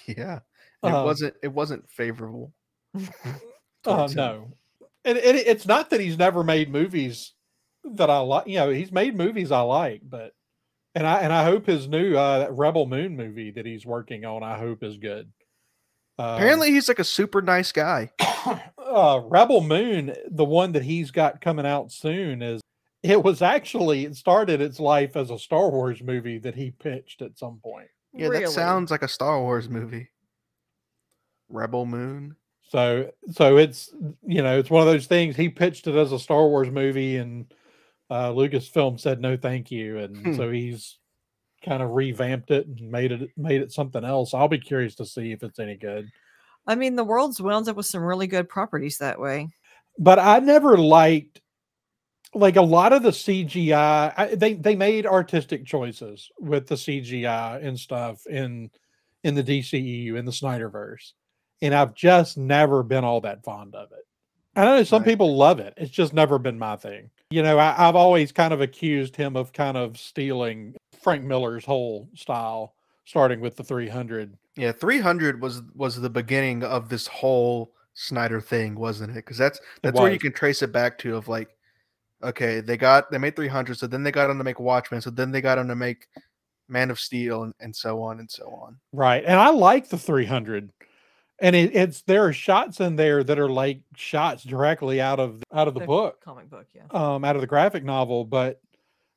[0.07, 0.41] yeah,
[0.83, 2.53] it Uh, wasn't it wasn't favorable.
[3.85, 4.15] Oh him.
[4.15, 4.53] no,
[5.05, 7.33] and, and it- it's not that he's never made movies
[7.85, 8.47] that I like.
[8.47, 10.35] You know, he's made movies I like, but
[10.95, 14.45] and I and I hope his new uh Rebel Moon movie that he's working on,
[14.45, 15.33] I hope is good.
[16.19, 18.11] Um, Apparently, he's like a super nice guy.
[18.79, 22.61] uh, Rebel Moon, the one that he's got coming out soon, is
[23.03, 27.23] it was actually it started its life as a Star Wars movie that he pitched
[27.23, 27.89] at some point.
[28.15, 28.45] Yeah, Really?
[28.45, 30.09] that sounds like a Star Wars movie.
[31.49, 32.37] Rebel Moon.
[32.69, 33.93] So so it's
[34.27, 37.19] you know it's one of those things he pitched it as a Star Wars movie
[37.19, 37.53] and
[38.09, 40.35] uh, Lucasfilm said no thank you and Hmm.
[40.37, 40.99] so he's
[41.65, 44.33] kind of revamped it and made it made it something else.
[44.35, 46.09] I'll be curious to see if it's any good.
[46.67, 49.49] I mean, the world's wound up with some really good properties that way.
[49.99, 51.42] but I never liked
[52.35, 54.13] like a lot of the CGI.
[54.17, 58.71] I, they they made artistic choices with the CGI and stuff in
[59.25, 61.13] in the DCEU in the Snyderverse,
[61.61, 64.07] and I've just never been all that fond of it.
[64.55, 65.09] I know some Right.
[65.13, 65.75] people love it.
[65.77, 67.11] It's just never been my thing.
[67.31, 71.65] You know, I, I've always kind of accused him of kind of stealing Frank Miller's
[71.65, 72.75] whole style,
[73.07, 74.37] starting with the 300.
[74.57, 79.17] Yeah, 300 was was the beginning of this whole Snyder thing, wasn't it?
[79.17, 81.57] Because that's that's where you can trace it back to of like,
[82.23, 85.11] okay, they got they made 300, so then they got him to make Watchmen, so
[85.11, 86.07] then they got him to make
[86.69, 88.79] Man of Steel, and, and so on and so on.
[88.93, 89.23] Right.
[89.27, 90.71] And I like the 300.
[91.41, 95.41] And it, it's there are shots in there that are like shots directly out of
[95.41, 96.83] the, out of the, The book, Comic book, yeah.
[96.93, 98.25] um, out of the graphic novel.
[98.25, 98.61] But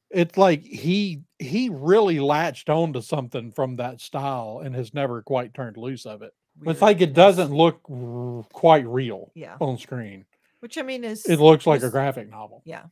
[0.09, 5.21] it's like he he really latched on to something from that style and has never
[5.21, 6.33] quite turned loose of it.
[6.65, 9.57] It's like it doesn't look r- quite real Yeah.
[9.59, 10.25] on screen.
[10.65, 12.63] Which I mean is It looks like a graphic novel.
[12.65, 12.85] Yeah.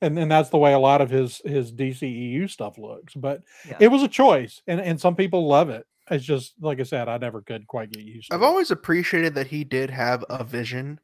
[0.00, 3.14] And and that's the way a lot of his his DCEU stuff looks.
[3.14, 3.78] But Yeah.
[3.80, 5.88] it was a choice, and and some people love it.
[6.08, 8.44] It's just like I said, I never could quite get used to I've it.
[8.44, 11.00] always appreciated that he did have a vision.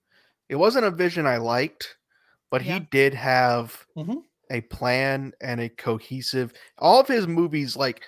[0.48, 1.96] It wasn't a vision I liked,
[2.52, 2.74] but Yeah.
[2.74, 4.22] he did have Mhm.
[4.52, 6.52] a plan and a cohesive.
[6.78, 8.04] All of his movies, like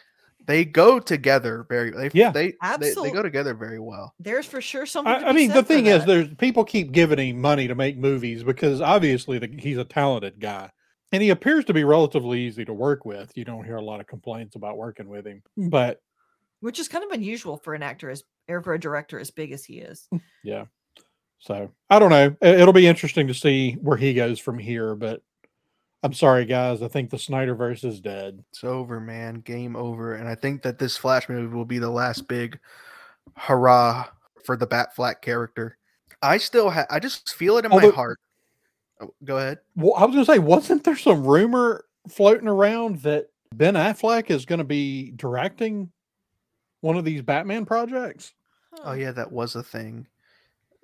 [0.47, 1.91] they go together very.
[1.91, 2.31] They, Yeah.
[2.31, 4.15] they, they they go together very well.
[4.19, 5.13] There's for sure something.
[5.13, 8.43] I, I mean, the thing is, there's people keep giving him money to make movies
[8.45, 10.71] because obviously the, he's a talented guy,
[11.13, 13.33] and he appears to be relatively easy to work with.
[13.35, 16.01] You don't hear a lot of complaints about working with him, but
[16.61, 19.53] which is kind of unusual for an actor as or for a director as big
[19.53, 20.07] as he is.
[20.15, 20.65] Mm, yeah.
[21.39, 22.35] So I don't know.
[22.43, 24.95] I- It'll be interesting to see where he goes from here.
[24.95, 25.21] But
[26.07, 26.83] I'm sorry, guys.
[26.83, 28.45] I think the Snyderverse is dead.
[28.53, 29.41] It's over, man.
[29.41, 30.15] Game over.
[30.15, 32.61] And I think that this Flash movie will be the last big
[33.37, 34.07] hurrah
[34.45, 35.79] for the Batfleck character.
[36.23, 36.87] I still have.
[36.91, 38.21] I just feel it in my heart.
[39.01, 39.59] Oh, go ahead.
[39.75, 44.31] Well, I was going to say, wasn't there some rumor floating around that Ben Affleck
[44.31, 45.91] is going to be directing
[46.83, 48.33] one of these Batman projects?
[48.85, 50.07] Oh yeah, that was a thing.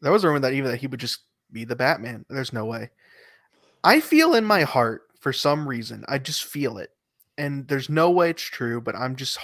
[0.01, 1.21] There was a rumor that even that he would just
[1.53, 2.27] be the Batman.
[2.29, 2.91] There's no way.
[3.85, 6.05] I feel in my heart for some reason.
[6.09, 6.91] I just feel it,
[7.39, 8.81] and there's no way it's true.
[8.83, 9.39] But I'm just.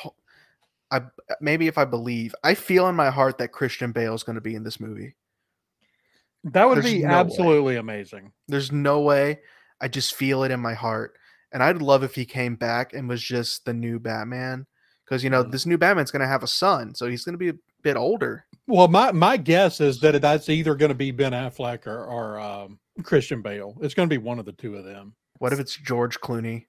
[0.90, 1.02] I
[1.40, 4.40] maybe if I believe, I feel in my heart that Christian Bale is going to
[4.42, 5.16] be in this movie.
[6.44, 7.14] That would There's be no way.
[7.14, 8.32] absolutely amazing.
[8.46, 9.40] There's no way.
[9.80, 11.16] I just feel it in my heart.
[11.52, 14.66] And I'd love if he came back and was just the new Batman.
[15.04, 15.50] Because, you know, Mhm.
[15.52, 16.94] this new Batman's going to have a son.
[16.94, 18.46] So he's going to be a bit older.
[18.66, 22.38] Well, my, my guess is that that's either going to be Ben Affleck or, or
[22.38, 23.76] um, Christian Bale.
[23.80, 25.14] It's going to be one of the two of them.
[25.38, 26.66] What if it's George Clooney?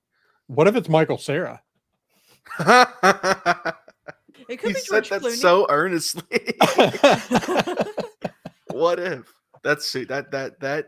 [0.48, 1.62] What if it's Michael Cera?
[4.50, 5.36] It could he be said George that Clooney.
[5.36, 6.56] so earnestly.
[8.72, 9.32] what if?
[9.64, 10.88] That's that that that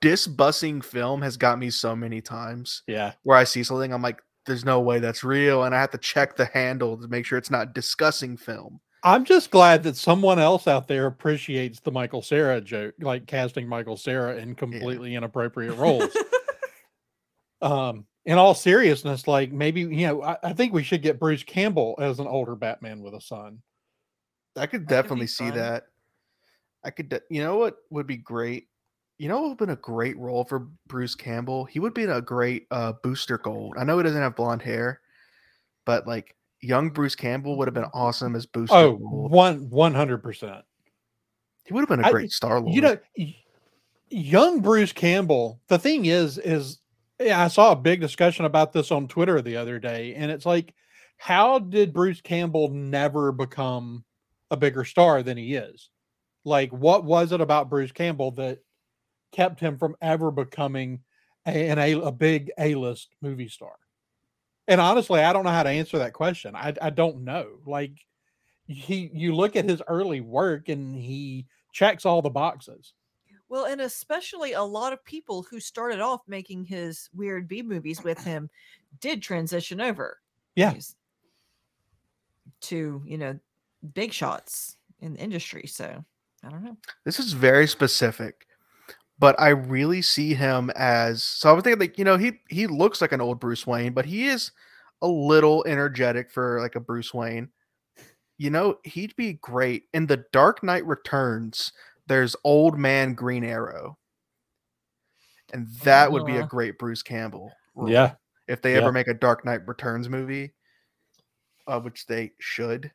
[0.00, 3.12] discussing film has got me so many times yeah.
[3.22, 5.98] where I see something, I'm like, there's no way that's real, and I have to
[5.98, 8.80] check the handle to make sure it's not discussing film.
[9.04, 13.68] I'm just glad that someone else out there appreciates the Michael Cera joke, like casting
[13.68, 16.16] Michael Cera in completely inappropriate roles.
[17.64, 21.42] Um, in all seriousness, like maybe you know, I, I think we should get Bruce
[21.42, 23.60] Campbell as an older Batman with a son.
[24.56, 25.58] I could That could be definitely see fun.
[25.58, 25.84] that.
[26.84, 28.68] I could, de- you know what would be great?
[29.18, 31.64] You know what would have been a great role for Bruce Campbell?
[31.64, 33.74] He would be a great uh, Booster Gold.
[33.78, 35.00] I know he doesn't have blonde hair,
[35.86, 39.30] but like young Bruce Campbell would have been awesome as Booster Oh, Gold.
[39.30, 40.64] one one hundred percent.
[41.64, 42.74] He would have been a great Star Lord.
[42.74, 42.98] You know,
[44.10, 45.60] young Bruce Campbell.
[45.68, 46.78] The thing is, is
[47.20, 50.46] yeah, I saw a big discussion about this on Twitter the other day, and it's
[50.46, 50.74] like,
[51.16, 54.04] how did Bruce Campbell never become
[54.50, 55.90] a bigger star than he is?
[56.44, 58.58] Like, what was it about Bruce Campbell that
[59.32, 61.00] kept him from ever becoming
[61.46, 63.74] a, an a, a big A list movie star?
[64.66, 66.56] And honestly, I don't know how to answer that question.
[66.56, 67.46] I I don't know.
[67.64, 67.92] Like,
[68.66, 72.92] he you look at his early work, and he checks all the boxes.
[73.54, 78.02] Well, and especially a lot of people who started off making his weird B movies
[78.02, 78.50] with him
[78.98, 80.18] did transition over.
[80.56, 80.74] Yeah.
[82.62, 83.38] To, you know,
[83.94, 85.68] big shots in the industry.
[85.68, 86.04] So
[86.42, 86.76] I don't know.
[87.04, 88.48] this is very specific,
[89.20, 91.22] but I really see him as.
[91.22, 93.92] So I was thinking, like, you know, he he looks like an old Bruce Wayne,
[93.92, 94.50] but he is
[95.00, 97.50] a little energetic for like a Bruce Wayne.
[98.36, 101.72] You know, he'd be great in the Dark Knight Returns.
[102.06, 103.98] There's Old Man Green Arrow,
[105.52, 106.46] and that would be a Uh.
[106.46, 107.52] great Bruce Campbell.
[107.74, 108.14] role Yeah.
[108.46, 108.82] if they Yeah.
[108.82, 110.54] ever make a Dark Knight Returns movie,
[111.66, 112.92] uh, which they should.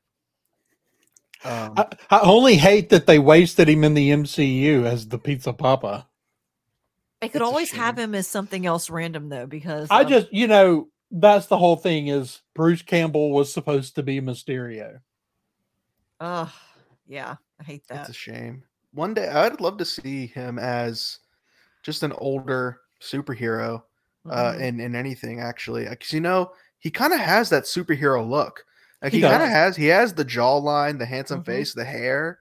[1.43, 5.51] Um, I, I only hate that they wasted him in the MCU as the Pizza
[5.53, 6.07] Poppa.
[7.21, 10.31] I could It's always have him as something else random though, because I of- just,
[10.31, 14.99] you know, that's the whole thing is Bruce Campbell was supposed to be Mysterio.
[16.21, 16.49] Ugh,
[17.07, 17.99] yeah, I hate that.
[17.99, 18.09] It's that.
[18.09, 18.63] a shame.
[18.93, 21.19] One day, I'd love to see him as
[21.83, 23.83] just an older superhero
[24.29, 24.61] uh, Mhm.
[24.61, 28.65] in in anything actually, because you know he kind of has that superhero look.
[29.01, 31.45] Like He he, kind of has he has the jawline, the handsome Mhm.
[31.45, 32.39] face, the hair.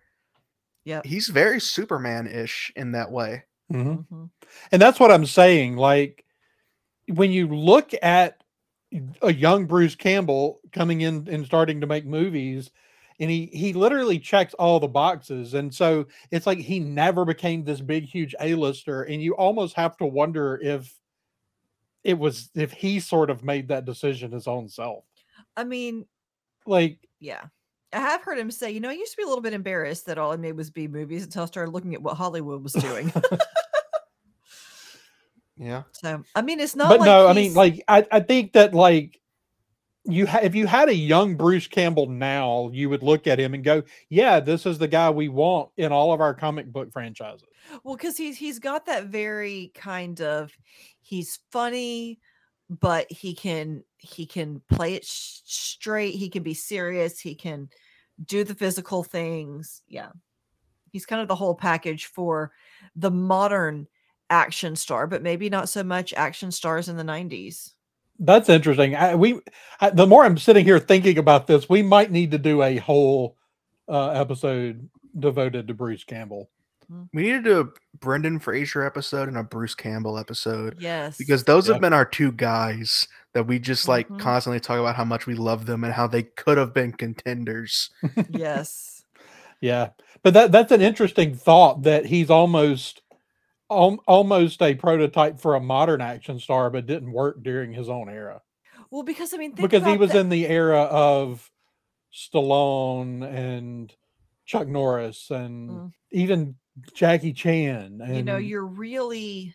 [0.84, 1.06] Yep.
[1.06, 3.44] He's very Superman ish in that way.
[3.72, 4.06] Mhm.
[4.10, 4.30] Mhm.
[4.72, 5.76] And that's what I'm saying.
[5.76, 6.24] Like,
[7.08, 8.42] when you look at
[9.22, 12.70] a young Bruce Campbell coming in and starting to make movies,
[13.20, 17.64] and he he literally checks all the boxes, and so it's like he never became
[17.64, 20.94] this big, huge A-lister, and you almost have to wonder if
[22.04, 25.04] it was if he sort of made that decision his own self.
[25.56, 26.06] I mean,
[26.66, 27.44] Like, yeah.
[27.92, 30.06] I have heard him say, you know, I used to be a little bit embarrassed
[30.06, 32.74] that all I made was B movies until I started looking at what Hollywood was
[32.74, 33.12] doing.
[35.60, 35.82] Yeah.
[35.90, 38.74] so, I mean, it's not but like no, I mean, like I, I think that
[38.74, 39.20] like
[40.08, 43.54] you ha- if you had a young Bruce Campbell now, you would look at him
[43.54, 46.92] and go, "Yeah, this is the guy we want in all of our comic book
[46.92, 47.46] franchises."
[47.84, 50.52] Well, because he's he's got that very kind of
[51.00, 52.20] he's funny,
[52.70, 56.14] but he can he can play it sh- straight.
[56.14, 57.20] He can be serious.
[57.20, 57.68] He can
[58.24, 59.82] do the physical things.
[59.88, 60.10] Yeah,
[60.92, 62.52] he's kind of the whole package for
[62.96, 63.88] the modern
[64.30, 67.72] action star, but maybe not so much action stars in the '90s.
[68.18, 68.94] That's interesting.
[68.96, 69.40] I, we,
[69.80, 72.76] I, the more I'm sitting here thinking about this, we might need to do a
[72.78, 73.36] whole
[73.88, 74.88] uh, episode
[75.18, 76.50] devoted to Bruce Campbell.
[77.12, 81.44] We need to do a Brendan Fraser episode and a Bruce Campbell episode Yes, because
[81.44, 81.74] those Yep.
[81.74, 84.18] have been our two guys that we just like Mhm.
[84.18, 87.90] constantly talk about how much we love them and how they could have been contenders.
[88.30, 89.04] yes,
[89.60, 89.90] Yeah,
[90.22, 93.07] but that that's an interesting thought that he's almost al-
[93.68, 98.40] almost a prototype for a modern action star, but didn't work during his own era
[98.90, 101.50] well, because I mean, because he was the- in the era of
[102.12, 103.94] Stallone and
[104.46, 105.92] Chuck Norris and Mm.
[106.12, 106.56] even
[106.94, 108.00] Jackie Chan.
[108.02, 109.54] And you know you're really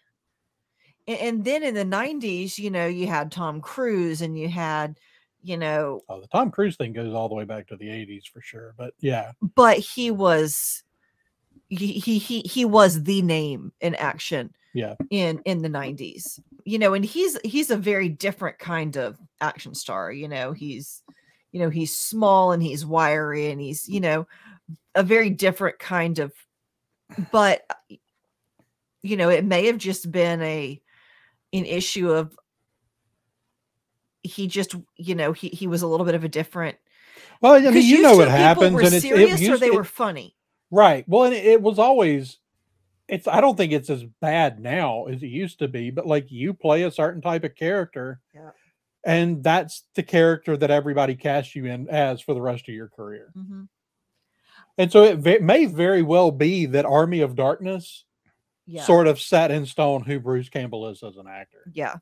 [1.07, 4.99] and, and then in the 90s you know you had tom cruise and you had
[5.41, 8.26] you know oh, the Tom Cruise thing goes all the way back to the '80s
[8.28, 8.74] for sure.
[8.78, 10.82] But yeah, but he was
[11.70, 14.95] he he he, he was the name in action Yeah.
[15.09, 19.74] in in the 90s you know and he's he's a very different kind of action
[19.76, 21.01] star you know he's
[21.51, 24.28] you know he's small and he's wiry and he's you know
[24.95, 26.32] a very different kind of
[27.32, 27.66] but
[29.01, 30.82] you know it may have just been a
[31.53, 32.36] an issue of
[34.24, 36.78] he just you know he he was a little bit of a different
[37.41, 39.68] well, I mean, you used know what happens, were and it's serious it or they
[39.68, 40.36] it- were funny
[40.74, 41.07] right.
[41.07, 42.39] Well, and it, was always.
[43.07, 43.28] It's.
[43.28, 46.53] I don't think it's as bad now as it used to be, but like you
[46.53, 48.51] play a certain type of character, Yeah.
[49.03, 52.88] and that's the character that everybody casts you in as for the rest of your
[52.89, 53.32] career.
[53.38, 53.67] Mhm.
[54.78, 58.05] And so it ve- may very well be that Army of Darkness
[58.65, 61.69] yeah sort of set in stone who Bruce Campbell is as an actor.
[61.74, 61.95] Yeah.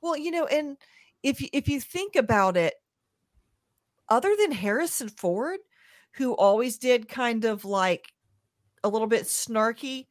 [0.00, 0.76] Well, you know, and
[1.24, 2.74] if if you think about it,
[4.08, 5.58] other than Harrison Ford,
[6.14, 8.12] who always did kind of like
[8.84, 10.06] a little bit snarky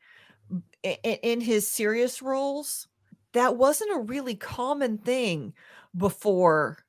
[0.83, 2.87] in, in his serious roles,
[3.33, 5.53] that wasn't a really common thing
[5.95, 6.79] before,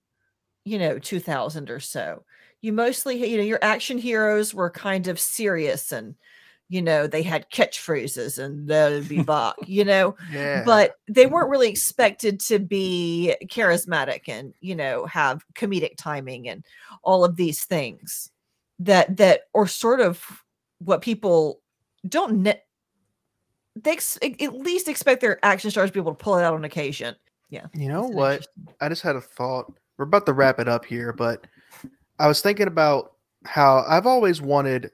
[0.64, 2.24] you know, 2000 or so.
[2.60, 6.16] You mostly, you know, your action heroes were kind of serious and,
[6.68, 10.64] you know, they had catchphrases and they'll be back, you know Yeah.
[10.64, 16.64] but they weren't really expected to be charismatic and you know have comedic timing and
[17.04, 18.30] all of these things
[18.80, 20.24] that that or sort of
[20.78, 21.60] what people
[22.06, 22.62] don't ne-
[23.76, 26.44] they ex- at at least expect their action stars to be able to pull it
[26.44, 27.14] out on occasion
[27.50, 28.46] yeah you know what?
[28.80, 29.72] I just had a thought.
[29.96, 31.46] We're about to wrap it up here, but
[32.18, 33.12] I was thinking about
[33.44, 34.90] how I've always wanted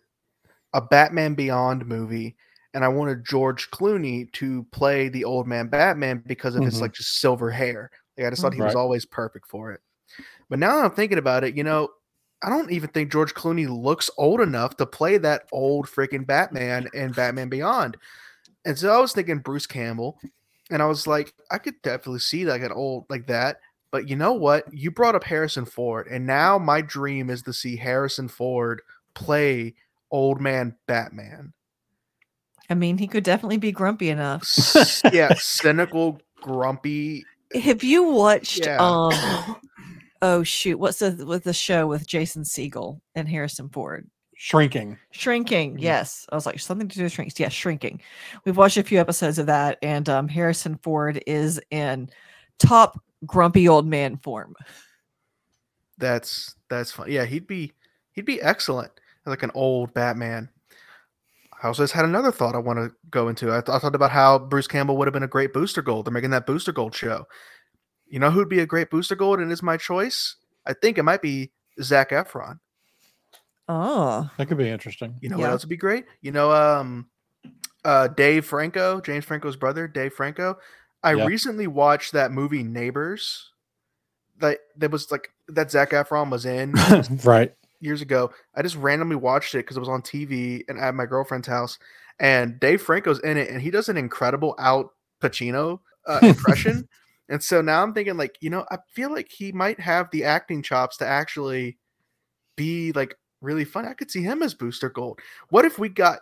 [0.72, 2.37] a Batman Beyond movie,
[2.72, 6.82] and I wanted George Clooney to play the old man Batman because of his Mhm.
[6.82, 7.91] like just silver hair.
[8.16, 9.80] Like I just thought he was always perfect for it.
[10.49, 11.91] But now that I'm thinking about it, you know,
[12.43, 16.89] I don't even think George Clooney looks old enough to play that old freaking Batman
[16.93, 17.97] in Batman Beyond.
[18.66, 20.18] And so I was thinking Bruce Campbell,
[20.70, 23.61] and I was like, I could definitely see like an old like that.
[23.91, 24.64] But you know what?
[24.72, 28.82] You brought up Harrison Ford, and now my dream is to see Harrison Ford
[29.14, 29.74] play
[30.11, 31.53] old man Batman.
[32.70, 34.47] i mean he could definitely be grumpy enough
[35.12, 37.24] yeah, cynical, grumpy.
[37.62, 38.78] have you watched Yeah.
[38.80, 39.57] um
[40.25, 44.99] oh shoot what's the with the show with jason Segel and harrison ford Shrinking.
[45.12, 45.81] Shrinking, Mhm.
[45.81, 46.27] yes.
[46.31, 47.39] I was like something to do with shrinks.
[47.39, 48.01] Yes, shrinking.
[48.45, 52.11] We've watched a few episodes of that, and um, Harrison Ford is in
[52.59, 54.55] top grumpy old man form.
[55.99, 57.11] That's that's fun.
[57.11, 57.72] Yeah, he'd be
[58.12, 58.91] he'd be excellent
[59.25, 60.51] like an old Batman.
[61.62, 63.51] I also just had another thought I want to go into.
[63.53, 66.05] I, th- I thought about how Bruce Campbell would have been a great Booster Gold.
[66.07, 67.25] They're making that Booster Gold show.
[68.15, 70.37] You know who'd be a great Booster Gold and is my choice?
[70.65, 71.51] I think it might be
[71.83, 72.61] Zac Efron.
[73.69, 75.17] Oh, That could be interesting.
[75.21, 75.47] You know Yeah.
[75.47, 76.05] what else would be great?
[76.21, 77.09] You know, um,
[77.85, 80.59] uh, Dave Franco, James Franco's brother, Dave Franco.
[81.03, 81.27] I Yeah.
[81.27, 83.51] recently watched that movie Neighbors.
[84.39, 86.71] That that was like that Zac Efron was in
[87.25, 87.53] right.
[87.81, 88.31] years ago.
[88.55, 91.81] I just randomly watched it because it was on TV and at my girlfriend's house.
[92.21, 96.89] And Dave Franco's in it, and he does an incredible Al Pacino uh, impression.
[97.29, 100.25] and so now I'm thinking, like, you know, I feel like he might have the
[100.25, 101.79] acting chops to actually
[102.57, 103.87] be like really fun.
[103.87, 105.20] I could see him as Booster Gold.
[105.49, 106.20] What if we got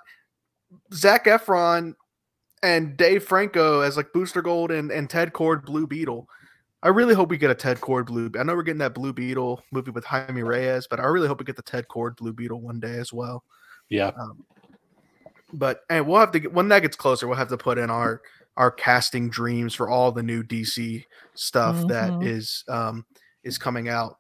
[0.93, 1.95] Zac Efron
[2.63, 6.29] and Dave Franco as like Booster Gold and, and Ted Kord Blue Beetle?
[6.85, 8.31] I really hope we get a Ted Kord Blue.
[8.39, 11.39] I know we're getting that Blue Beetle movie with Jaime Reyes, but I really hope
[11.39, 13.45] we get the Ted Kord Blue Beetle one day as well.
[13.89, 14.11] Yeah.
[14.19, 14.45] Um,
[15.53, 17.91] but and we'll have to get when that gets closer, we'll have to put in
[17.91, 18.23] our
[18.57, 22.21] are casting dreams for all the new DC stuff that Mhm.
[22.21, 23.07] is um
[23.45, 24.17] is coming out.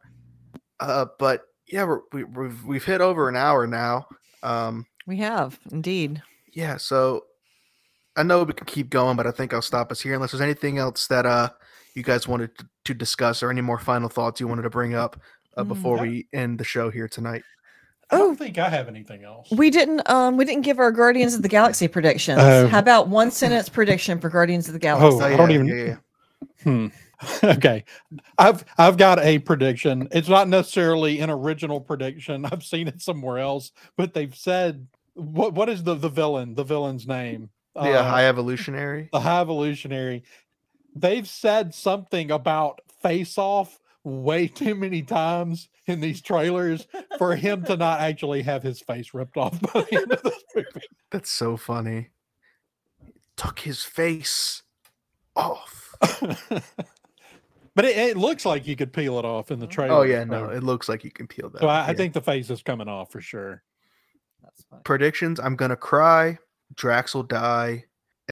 [0.80, 4.06] Uh, but yeah, we're, we, we've we've hit over an hour now.
[4.42, 6.24] Um, We have indeed.
[6.54, 7.22] yeah, so
[8.16, 10.40] I know we can keep going, but I think I'll stop us here unless there's
[10.42, 11.50] anything else that uh
[11.94, 15.20] you guys wanted to, discuss or any more final thoughts you wanted to bring up
[15.56, 16.00] uh, Mm, before yeah.
[16.00, 17.44] we end the show here tonight.
[18.12, 18.18] I Oh.
[18.18, 19.48] don't think I have anything else.
[19.50, 22.38] We didn't um we didn't give our Guardians of the Galaxy predictions.
[22.40, 22.68] Oh.
[22.68, 25.06] How about one sentence prediction for Guardians of the Galaxy?
[25.06, 25.34] Oh, Galaxy?
[25.34, 25.96] I don't even- yeah, yeah.
[26.62, 26.86] Hmm.
[27.44, 27.84] okay.
[28.38, 30.08] I've I've got a prediction.
[30.12, 32.44] It's not necessarily an original prediction.
[32.50, 36.54] I've seen it somewhere else, but they've said what what is the the villain?
[36.54, 37.50] The villain's name?
[37.76, 39.08] Yeah, Uh, high evolutionary.
[39.12, 40.24] the high evolutionary.
[40.94, 46.86] They've said something about face off way too many times in these trailers
[47.18, 50.42] for him to not actually have his face ripped off by the end of this
[50.54, 50.86] movie.
[51.10, 52.10] That's so funny.
[53.36, 54.62] Took his face
[55.36, 55.94] off.
[57.74, 59.70] but it, it looks like you could peel it off in the oh.
[59.70, 59.94] trailer.
[59.94, 61.60] Oh yeah, no, it looks like you can peel that.
[61.60, 61.96] So I, off, I yeah.
[61.96, 63.62] think the face is coming off for sure.
[64.42, 64.80] That's fine.
[64.84, 65.38] predictions.
[65.38, 66.38] I'm gonna cry.
[66.74, 67.84] Drax will die,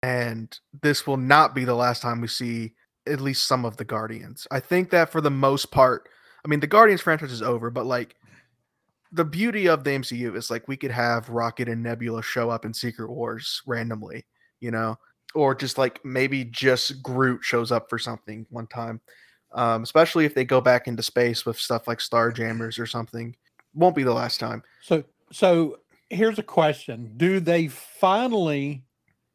[0.03, 2.73] and this will not be the last time we see
[3.11, 4.47] at least some of the Guardians.
[4.51, 6.09] I think that for the most part,
[6.45, 8.17] I mean, the Guardians franchise is over, but like
[9.13, 12.65] the beauty of the MCU is like we could have Rocket and Nebula show up
[12.65, 14.25] in Secret Wars randomly,
[14.61, 14.97] you know,
[15.35, 19.01] or just like maybe just Groot shows up for something one time.
[19.53, 23.35] Um, especially if they go back into space with stuff like Starjammers or something.
[23.75, 24.63] Won't be the last time.
[24.81, 28.85] So so here's a question: Do they finally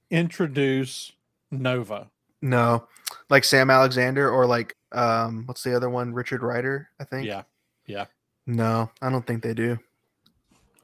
[0.10, 1.12] introduce
[1.52, 2.12] Nova?
[2.42, 2.88] No,
[3.30, 6.14] like Sam Alexander or like um, what's the other one?
[6.14, 7.28] Richard Ryder, I think.
[7.28, 7.44] Yeah,
[7.86, 8.06] Yeah.
[8.48, 9.78] No, I don't think they do.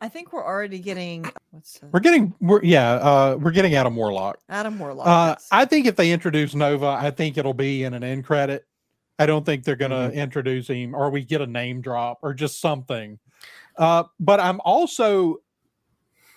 [0.03, 3.95] I think we're already getting what's the, we're getting we're yeah uh, we're getting Adam
[3.95, 4.39] Warlock.
[4.49, 5.07] Adam Warlock.
[5.07, 5.35] Uh.
[5.51, 8.65] I think if they introduce Nova, I think it'll be in an end credit.
[9.19, 10.15] I don't think they're going to Mhm.
[10.15, 13.19] introduce him or we get a name drop or just something.
[13.77, 15.37] Uh, but I'm also,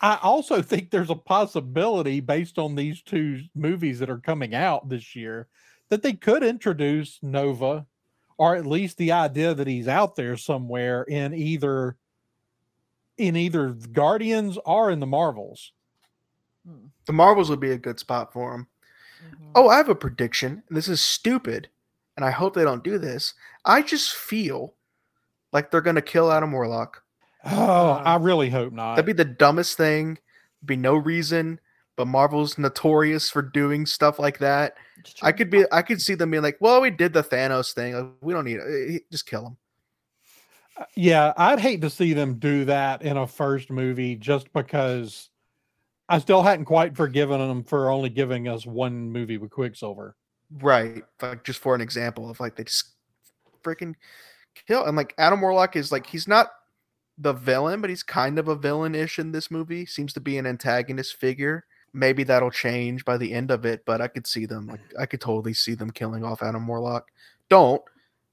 [0.02, 4.90] I also think there's a possibility based on these two movies that are coming out
[4.90, 5.48] this year
[5.88, 7.86] that they could introduce Nova
[8.38, 11.96] or at least the idea that he's out there somewhere in either
[13.16, 15.72] in either Guardians or in the Marvels.
[16.66, 16.86] Hmm.
[17.06, 18.66] The Marvels would be a good spot for him.
[19.24, 19.50] Mhm.
[19.54, 20.64] Oh, I have a prediction.
[20.68, 21.68] This is stupid,
[22.16, 23.34] and I hope they don't do this.
[23.64, 24.74] I just feel
[25.52, 27.02] like they're gonna kill Adam Warlock.
[27.44, 28.96] Oh, Uh, I really hope not.
[28.96, 30.18] That'd be the dumbest thing.
[30.64, 31.60] Be no reason,
[31.96, 34.76] but Marvel's notorious for doing stuff like that.
[35.22, 37.94] I could be, I could see them being like, "Well, we did the Thanos thing.
[37.94, 39.02] Like, we don't need it.
[39.10, 39.56] Just kill him."
[40.76, 45.30] Uh, Yeah, I'd hate to see them do that in a first movie just because
[46.08, 50.16] I still hadn't quite forgiven them for only giving us one movie with Quicksilver.
[50.60, 51.02] Right.
[51.20, 52.92] Like just for an example of like they just
[53.62, 53.94] freaking
[54.66, 56.48] kill and like Adam Warlock is like he's not
[57.16, 59.86] the villain, but he's kind of a villain-ish in this movie.
[59.86, 61.64] Seems to be an antagonist figure.
[61.94, 65.06] Maybe that'll change by the end of it, but I could see them like I
[65.06, 67.08] could totally see them killing off Adam Warlock.
[67.48, 67.80] Don't.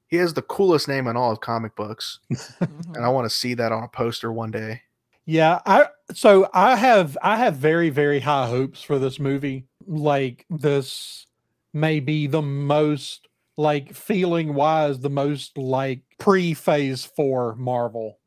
[0.07, 2.95] He has the coolest name in all of comic books, Mhm.
[2.95, 4.81] and I want to see that on a poster one day.
[5.25, 9.67] Yeah, I so I have I have very very high hopes for this movie.
[9.85, 11.27] Like this
[11.73, 18.17] may be the most like feeling wise the most like pre phase 4 Marvel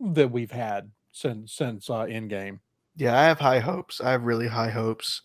[0.00, 2.60] that we've had since since uh Endgame.
[2.96, 4.00] Yeah, I have high hopes.
[4.00, 5.22] I have really high hopes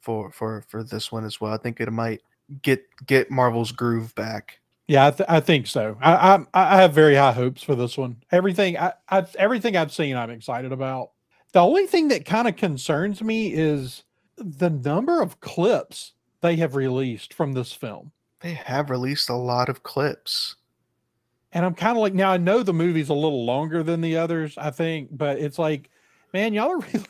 [0.00, 1.52] for for for this one as well.
[1.52, 2.22] I think it might
[2.62, 4.60] get get Marvel's groove back.
[4.86, 5.96] Yeah, I, th- I think so.
[6.00, 8.22] I, I I have very high hopes for this one.
[8.30, 11.10] Everything I, I've everything I've seen, I'm excited about.
[11.52, 14.02] The only thing that kind of concerns me is
[14.36, 18.12] the number of clips they have released from this film.
[18.40, 20.56] They have released a lot of clips.
[21.52, 24.16] And I'm kind of like, now I know the movie's a little longer than the
[24.16, 25.88] others, I think, but it's like,
[26.34, 27.06] man, y'all are really,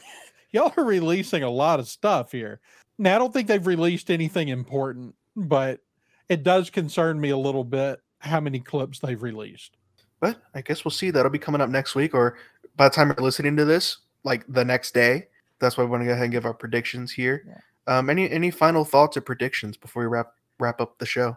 [0.52, 2.60] y'all are releasing a lot of stuff here.
[2.96, 5.80] Now I don't think they've released anything important, but
[6.28, 9.76] it does concern me a little bit how many clips they've released.
[10.20, 11.10] But I guess we'll see.
[11.10, 12.38] That'll be coming up next week, or
[12.76, 15.26] by the time you're listening to this, like the next day.
[15.58, 17.62] That's why we want to go ahead and give our predictions here.
[17.86, 21.36] Um, any any final thoughts or predictions before we wrap wrap up the show?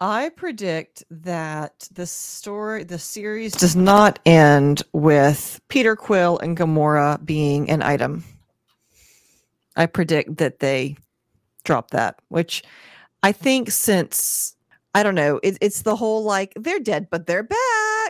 [0.00, 7.22] I predict that the story, the series does not end with Peter Quill and Gamora
[7.24, 8.24] being an item.
[9.76, 10.96] I predict that they
[11.64, 12.62] drop that, which
[13.22, 14.56] I think since
[14.94, 17.58] I don't know, it, it's the whole like they're dead but they're back.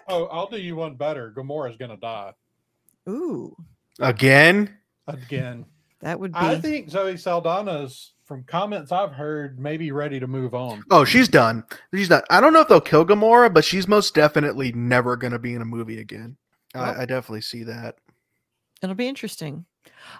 [0.09, 1.33] Oh, I'll do you one better.
[1.37, 2.33] Gamora's gonna die
[3.09, 3.57] Ooh,
[3.99, 4.79] Again?
[5.09, 5.65] again.
[6.01, 6.39] that would be.
[6.39, 10.85] I think Zoe Saldana's from comments I've heard, maybe ready to move on.
[10.89, 11.65] Oh, she's done.
[11.93, 12.23] She's done.
[12.31, 15.53] I don't know if they'll kill Gamora, but she's most definitely never going to be
[15.53, 16.37] in a movie again.
[16.73, 17.97] Well- I, I definitely see that.
[18.83, 19.65] It'll be interesting.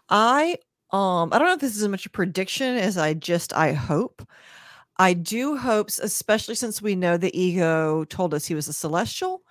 [0.09, 0.57] I
[0.91, 3.75] um I don't know if this is as much a prediction as I just I
[3.75, 4.27] hope.
[4.99, 9.43] I do hope, especially since we know the ego told us he was a celestial.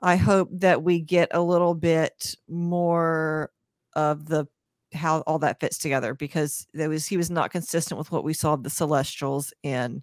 [0.00, 3.52] I hope that we get a little bit more
[3.94, 4.46] of the
[4.92, 8.32] how all that fits together because there was he was not consistent with what we
[8.34, 10.02] saw of the celestials in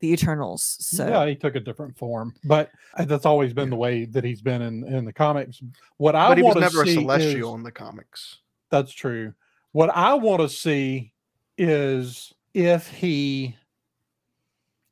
[0.00, 0.76] the Eternals.
[0.80, 4.22] So yeah, he took a different form, but uh, that's always been the way that
[4.24, 5.60] he's been in in the comics.
[5.96, 8.38] What I but he was want to never a see celestial is- in the comics.
[8.70, 9.32] That's true.
[9.72, 11.12] What I want to see
[11.56, 13.56] is if he,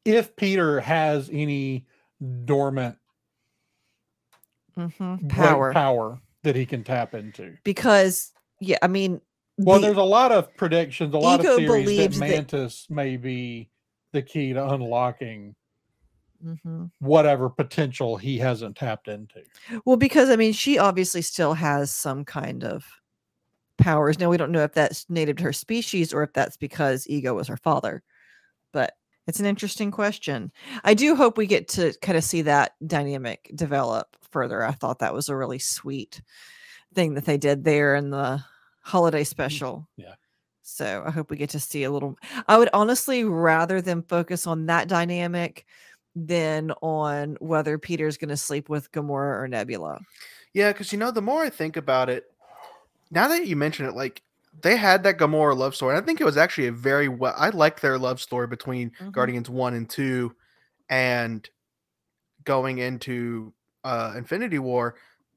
[0.05, 1.87] if Peter has any
[2.45, 2.97] dormant
[4.77, 7.57] mhm, power power that he can tap into.
[7.65, 9.21] because yeah, I mean
[9.59, 12.87] Well, the- there's a lot of predictions, a lot of theories that believes that- Mantis
[12.91, 13.71] may be
[14.13, 15.55] the key to unlocking
[16.45, 16.91] Mhm.
[16.99, 19.43] whatever potential he hasn't tapped into.
[19.85, 22.85] Well, because I mean, she obviously still has some kind of
[23.79, 24.19] powers.
[24.19, 27.35] Now we don't know if that's native to her species or if that's because Ego
[27.35, 28.03] was her father,
[28.73, 28.97] but
[29.27, 30.53] it's an interesting question.
[30.85, 34.63] I do hope we get to kind of see that dynamic develop further.
[34.63, 36.21] I thought that was a really sweet
[36.95, 38.43] thing that they did there in the
[38.83, 39.89] holiday special.
[39.97, 40.15] yeah.
[40.63, 42.17] So I hope we get to see a little.
[42.49, 45.65] I would honestly rather them focus on that dynamic
[46.17, 50.01] than on whether Peter's going to sleep with Gamora or Nebula.
[50.55, 52.25] Yeah, because you know, the more I think about it,
[53.11, 54.23] now that you mention it, like
[54.63, 55.97] they had that Gamora love story.
[55.97, 57.35] I think it was actually a very well.
[57.37, 59.13] I like their love story between Mhm.
[59.13, 60.35] Guardians one and two,
[60.89, 61.49] and
[62.45, 63.53] going into
[63.85, 64.97] uh Infinity War.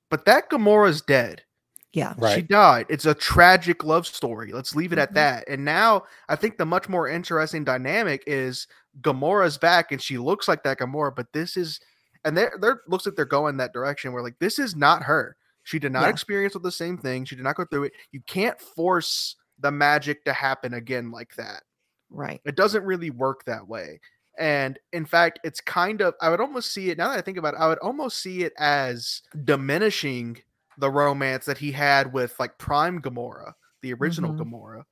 [0.10, 1.44] But that Gamora's dead.
[1.92, 2.14] Yeah.
[2.36, 2.86] She died.
[2.90, 4.52] It's a tragic love story.
[4.52, 5.16] Let's leave it at mm-hmm.
[5.16, 5.50] that.
[5.50, 8.68] And now I think the much more interesting dynamic is
[9.02, 11.80] Gamora's back and she looks like that Gamora, but this is
[12.24, 15.36] and there there looks like they're going that direction where like this is not her.
[15.64, 16.10] She did not Yeah.
[16.10, 17.26] experience with the same thing.
[17.26, 17.94] She did not go through it.
[18.12, 21.64] You can't force the magic to happen again like that.
[22.10, 22.42] Right.
[22.46, 24.00] It doesn't really work that way.
[24.40, 27.38] And in fact, it's kind of, I would almost see it, now that I think
[27.38, 30.42] about it, I would almost see it as diminishing
[30.78, 34.40] the romance that he had with like Prime Gamora, the original Mhm.
[34.40, 34.84] Gamora.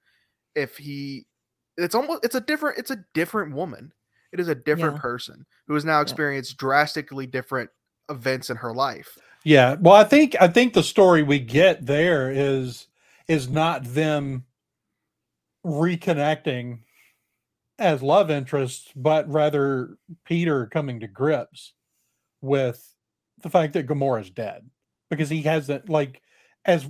[0.53, 1.27] If he,
[1.77, 3.93] it's almost, it's a different, it's a different woman.
[4.33, 5.01] It is a different Yeah.
[5.01, 7.69] person who has now experienced drastically different
[8.09, 9.17] events in her life.
[9.45, 9.75] Yeah.
[9.79, 12.87] Well, I think I think the story we get there is
[13.29, 14.45] is not them
[15.65, 16.79] reconnecting
[17.79, 21.73] as love interests, but rather Peter coming to grips
[22.41, 22.93] with
[23.43, 24.69] the fact that Gamora's dead
[25.09, 26.21] because he hasn't like
[26.65, 26.87] as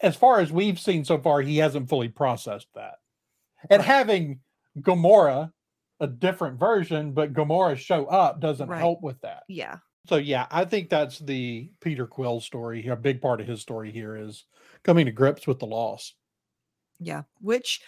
[0.00, 2.96] as far as we've seen so far, he hasn't fully processed that.
[3.70, 4.40] And having
[4.78, 5.52] Gamora,
[5.98, 8.78] a different version, but Gamora show up doesn't Right.
[8.78, 9.42] help with that.
[9.48, 9.78] Yeah.
[10.08, 12.86] So yeah, I think that's the Peter Quill story.
[12.86, 14.44] A big part of his story here is
[14.84, 16.14] coming to grips with the loss.
[17.00, 17.22] Yeah.
[17.40, 17.80] Which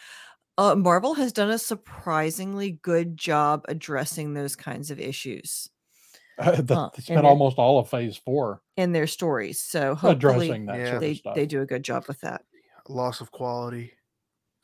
[0.61, 5.69] uh, Marvel has done a surprisingly good job addressing those kinds of issues
[6.39, 9.61] Uh, the- Huh, it's and been it- almost all of Phase Four in their stories.
[9.61, 10.13] So hopefully
[10.51, 10.99] addressing that Yeah.
[10.99, 12.43] they, they do a good job with that.
[12.89, 13.93] Loss of quality.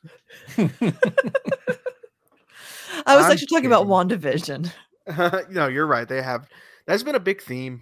[3.05, 3.87] I was I'm actually talking about.
[3.87, 4.71] WandaVision.
[5.51, 6.07] no, you're right.
[6.07, 6.47] They have,
[6.85, 7.81] that's been a big theme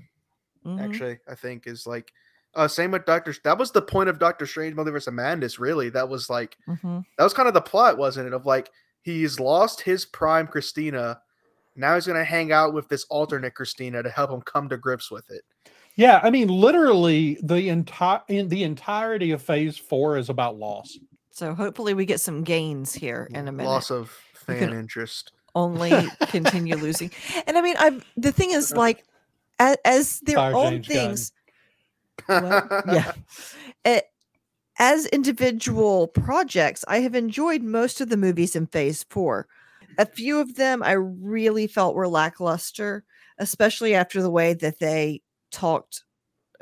[0.66, 0.82] Mhm.
[0.84, 2.12] actually i think is like
[2.56, 5.90] uh same with doctor that was the point of doctor strange multiverse of madness really
[5.90, 7.04] that was like Mhm.
[7.18, 8.70] that was kind of the plot wasn't it of like
[9.02, 11.20] he's lost his prime christina
[11.76, 15.10] now he's gonna hang out with this alternate christina to help him come to grips
[15.12, 15.42] with it
[15.98, 21.00] yeah, I mean, literally the entire the entirety of Phase Four is about loss.
[21.32, 23.70] So hopefully we get some gains here in a minute.
[23.70, 25.92] loss of fan interest only
[26.28, 27.12] continue losing.
[27.48, 29.06] And I mean, I the thing is like
[29.58, 31.32] as, as their Fire own James things.
[31.32, 31.45] What?
[32.30, 33.12] Yeah.
[33.86, 34.02] Eh,
[34.80, 39.48] as individual projects, I have enjoyed most of the movies in Phase Four.
[39.98, 43.04] A few of them I really felt were lackluster,
[43.38, 45.22] especially after the way that they
[45.52, 46.04] talked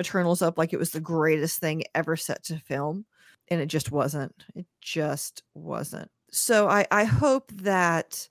[0.00, 3.06] Eternals up like it was the greatest thing ever set to film.
[3.48, 4.34] And it just wasn't.
[4.54, 6.10] It just wasn't.
[6.30, 8.28] So I, I hope that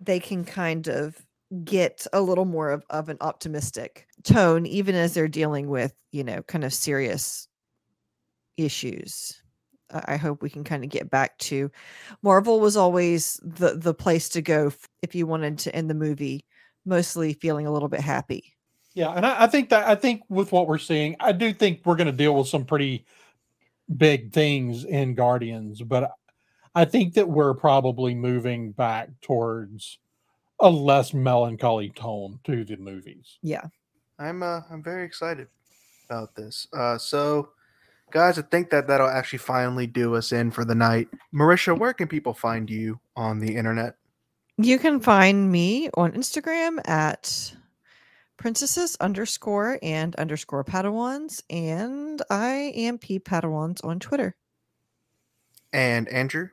[0.00, 1.16] they can kind of
[1.64, 6.24] get a little more of, of an optimistic tone, even as they're dealing with, you
[6.24, 7.48] know, kind of serious
[8.56, 9.40] issues.
[9.90, 11.70] I hope we can kind of get back to
[12.22, 14.70] Marvel was always the the place to go
[15.00, 16.44] if you wanted to end the movie
[16.84, 18.54] mostly feeling a little bit happy.
[18.94, 21.82] Yeah, and I, I think that I think with what we're seeing, I do think
[21.84, 23.06] we're going to deal with some pretty
[23.96, 26.10] big things in Guardians, but
[26.74, 29.98] I think that we're probably moving back towards
[30.60, 33.38] a less melancholy tone to the movies.
[33.42, 33.66] Yeah.
[34.18, 35.48] I'm uh, I'm very excited
[36.08, 36.66] about this.
[36.72, 37.50] Uh, so,
[38.10, 41.08] guys, I think that that'll actually finally do us in for the night.
[41.32, 43.96] Marisha, where can people find you on the internet?
[44.56, 47.54] You can find me on Instagram at
[48.38, 54.34] princesses underscore and underscore padawans, and I am P Padawans on Twitter.
[55.72, 56.48] And Andrew,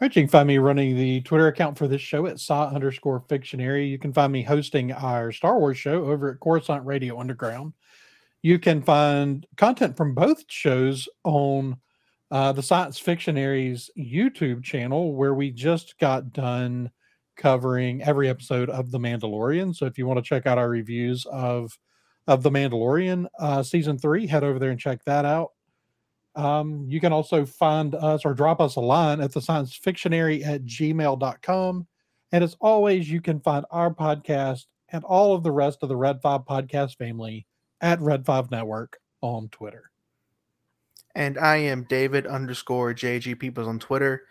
[0.00, 2.68] All right, you can find me running the Twitter account for this show at saw
[2.68, 3.88] underscore fictionary.
[3.88, 7.72] You can find me hosting our Star Wars show over at Coruscant Radio Underground.
[8.40, 11.78] You can find content from both shows on
[12.30, 16.92] uh, the Science Fictionaries YouTube channel, where we just got done
[17.36, 19.74] covering every episode of The Mandalorian.
[19.74, 21.76] So if you want to check out our reviews of
[22.28, 25.50] of The Mandalorian uh, season three, head over there and check that out.
[26.38, 30.44] Um, you can also find us or drop us a line at the science fictionary
[30.44, 31.86] at gmail.com.
[32.32, 35.96] And as always, you can find our podcast and all of the rest of the
[35.96, 37.46] Red 5 podcast family
[37.80, 39.90] at Red 5 Network on Twitter.
[41.14, 44.22] and I am David underscore JG Peoples on Twitter.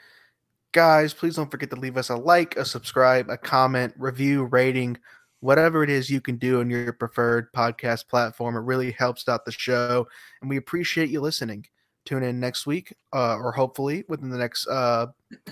[0.71, 4.97] Guys, please don't forget to leave us a like, a subscribe, a comment, review, rating,
[5.41, 8.55] whatever it is you can do on your preferred podcast platform.
[8.55, 10.07] It really helps out the show,
[10.41, 11.65] and we appreciate you listening.
[12.07, 15.07] Tune in next week, uh, or hopefully within the next uh,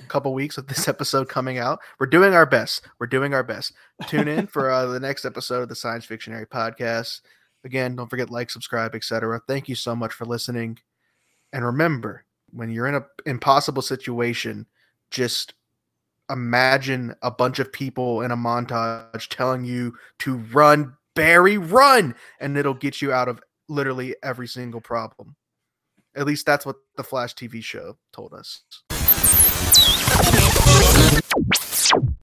[0.07, 1.79] couple weeks of this episode coming out.
[1.99, 2.87] We're doing our best.
[2.97, 3.73] We're doing our best.
[4.07, 7.19] Tune in for uh, the next episode of the Science Fictionary Podcast.
[7.65, 9.41] Again, don't forget like, subscribe, etc.
[9.45, 10.79] Thank you so much for listening.
[11.51, 14.65] And remember, when you're in an impossible situation,
[15.11, 15.55] just
[16.29, 22.55] imagine a bunch of people in a montage telling you to run, Barry, run, and
[22.55, 25.35] it'll get you out of literally every single problem.
[26.15, 28.63] At least that's what the Flash TV show told us.